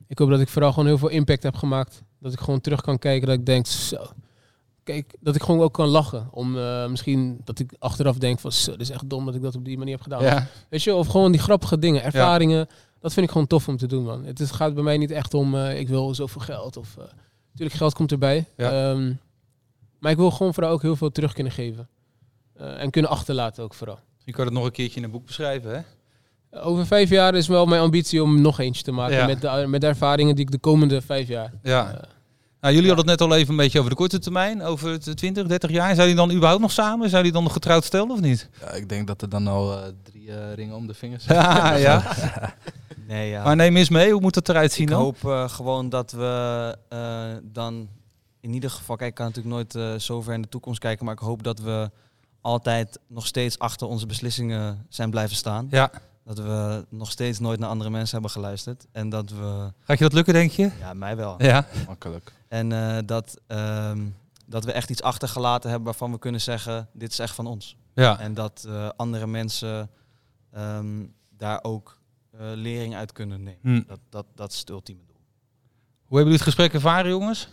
[0.07, 2.03] Ik hoop dat ik vooral gewoon heel veel impact heb gemaakt.
[2.27, 4.07] Dat ik gewoon terug kan kijken, dat ik denk, zo.
[4.83, 6.29] Kijk, dat ik gewoon ook kan lachen.
[6.31, 9.43] Om eh, misschien dat ik achteraf denk van, zo, dit is echt dom dat ik
[9.43, 10.23] dat op die manier heb gedaan.
[10.23, 10.47] Ja.
[10.69, 12.69] Weet je, of gewoon die grappige dingen, ervaringen.
[13.01, 14.25] Dat vind ik gewoon tof om te doen, man.
[14.25, 16.77] Het is, gaat bij mij niet echt om, eh, ik wil zoveel geld.
[16.77, 17.05] Of, eh,
[17.51, 18.45] natuurlijk, geld komt erbij.
[18.57, 18.91] Ja.
[18.91, 19.13] Ehm,
[19.99, 21.89] maar ik wil gewoon vooral ook heel veel terug kunnen geven.
[22.55, 23.99] Eh, en kunnen achterlaten ook vooral.
[24.25, 25.81] Je kan het nog een keertje in een boek beschrijven, hè?
[26.61, 29.17] Over vijf jaar is wel mijn ambitie om nog eentje te maken.
[29.17, 29.27] Ja.
[29.27, 31.53] Met, de, met de ervaringen die ik de komende vijf jaar...
[31.63, 32.01] Ja.
[32.67, 35.17] Nou, jullie hadden het net al even een beetje over de korte termijn, over het
[35.17, 35.95] 20, 30 jaar.
[35.95, 37.09] Zijn jullie dan überhaupt nog samen?
[37.09, 38.49] Zijn jullie dan nog getrouwd stellen of niet?
[38.61, 41.75] Ja, ik denk dat er dan al eh, drie eh, ringen om de vingers Ja,
[41.75, 42.03] ja.
[43.07, 43.45] Nee, ja.
[43.45, 45.01] Maar neem eens mee, hoe moet het eruit zien ik dan?
[45.03, 47.89] hoop eh, gewoon dat we eh, dan
[48.41, 51.05] in ieder geval, kijk, ik kan natuurlijk nooit eh, zo ver in de toekomst kijken,
[51.05, 51.91] maar ik hoop dat we
[52.41, 55.67] altijd nog steeds achter onze beslissingen zijn blijven staan.
[55.71, 55.91] Ja.
[56.27, 58.87] Dat we nog steeds nooit naar andere mensen hebben geluisterd.
[58.93, 60.71] En dat we, Gaat je dat lukken, denk je?
[60.79, 61.43] ja, mij wel.
[61.43, 61.67] Ja.
[61.87, 62.33] Makkelijk.
[62.49, 64.07] En eh, dat, ehm,
[64.47, 67.77] dat we echt iets achtergelaten hebben waarvan we kunnen zeggen, dit is echt van ons.
[67.95, 68.19] Ja.
[68.19, 69.91] En dat eh, andere mensen
[70.53, 71.07] ehm,
[71.37, 71.99] daar ook
[72.31, 73.61] eh, lering uit kunnen nemen.
[73.63, 73.83] Hm.
[73.87, 75.17] Dat, dat, dat is het ultieme doel.
[76.05, 77.49] Hoe hebben jullie het gesprek ervaren, jongens?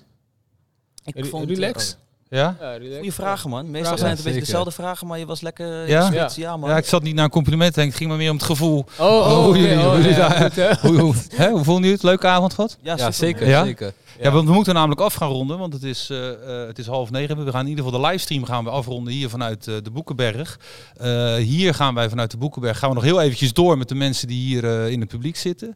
[1.03, 1.97] Ik Re- relax?
[2.33, 2.55] Ja?
[2.79, 3.71] Goeie vragen, man.
[3.71, 6.09] Meestal zijn het een beetje dezelfde vragen, maar je was lekker Ja?
[6.11, 6.29] ja?
[6.35, 6.69] ja, man.
[6.69, 7.91] Ja, ik zat niet naar een compliment, denk ik.
[7.93, 8.85] Het ging maar meer om het gevoel.
[8.97, 10.77] Oh, oh, hoe Oh, hoe?
[10.81, 12.03] Hoe, hoe, hè, hoe vonden jullie het?
[12.03, 12.77] Leuke avond gehad?
[12.81, 13.65] Ja, zeker.
[13.65, 13.93] zeker.
[14.21, 16.85] Ja, want we moeten namelijk af gaan ronden, want het is, eh, eh, het is
[16.85, 17.45] half negen.
[17.45, 20.59] We gaan in ieder geval de livestream gaan we afronden hier vanuit eh, de Boekenberg.
[21.37, 24.27] Hier gaan wij vanuit de Boekenberg gaan we nog heel eventjes door met de mensen
[24.27, 25.75] die hier in het publiek zitten.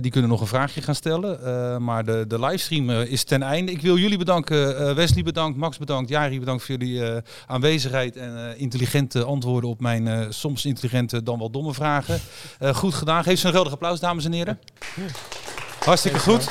[0.00, 1.84] Die kunnen nog een vraagje gaan stellen.
[1.84, 3.72] Maar de, de livestream is ten einde.
[3.72, 4.94] Ik wil jullie bedanken.
[4.94, 10.64] Wesley bedankt, Max bedankt, Jari bedankt voor jullie aanwezigheid en intelligente antwoorden op mijn soms
[10.64, 12.20] intelligente dan wel domme vragen.
[12.72, 13.22] Goed gedaan.
[13.22, 14.58] Geef ze een geweldig applaus, dames en heren.
[15.84, 16.50] Hartstikke goed.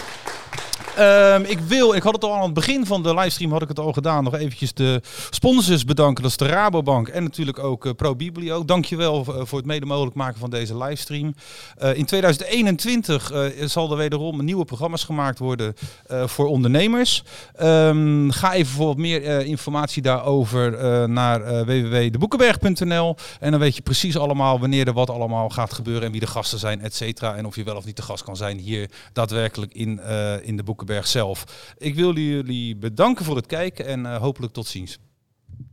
[0.95, 3.67] Ehm, ik wil, ik had het al aan het begin van de livestream had ik
[3.67, 6.23] het al gedaan, nog eventjes de sponsors bedanken.
[6.23, 8.65] Dat is de Rabobank en natuurlijk ook eh, ProBiblio.
[8.65, 11.35] Dankjewel eh, voor het mede mogelijk maken van deze livestream.
[11.77, 15.75] Eh, in 2021 eh, zal er wederom nieuwe programma's gemaakt worden
[16.07, 17.23] voor ondernemers.
[17.55, 24.17] Ehm, ga even voor wat meer informatie daarover naar www.deboekenberg.nl en dan weet je precies
[24.17, 27.35] allemaal wanneer er wat allemaal gaat gebeuren en wie de gasten zijn, et cetera.
[27.35, 29.99] En of je wel of niet de gast kan zijn hier daadwerkelijk in,
[30.43, 31.73] in de Boekenberg zelf.
[31.77, 34.97] Ik wil jullie bedanken voor het kijken en eh, hopelijk tot ziens.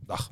[0.05, 0.31] Dag.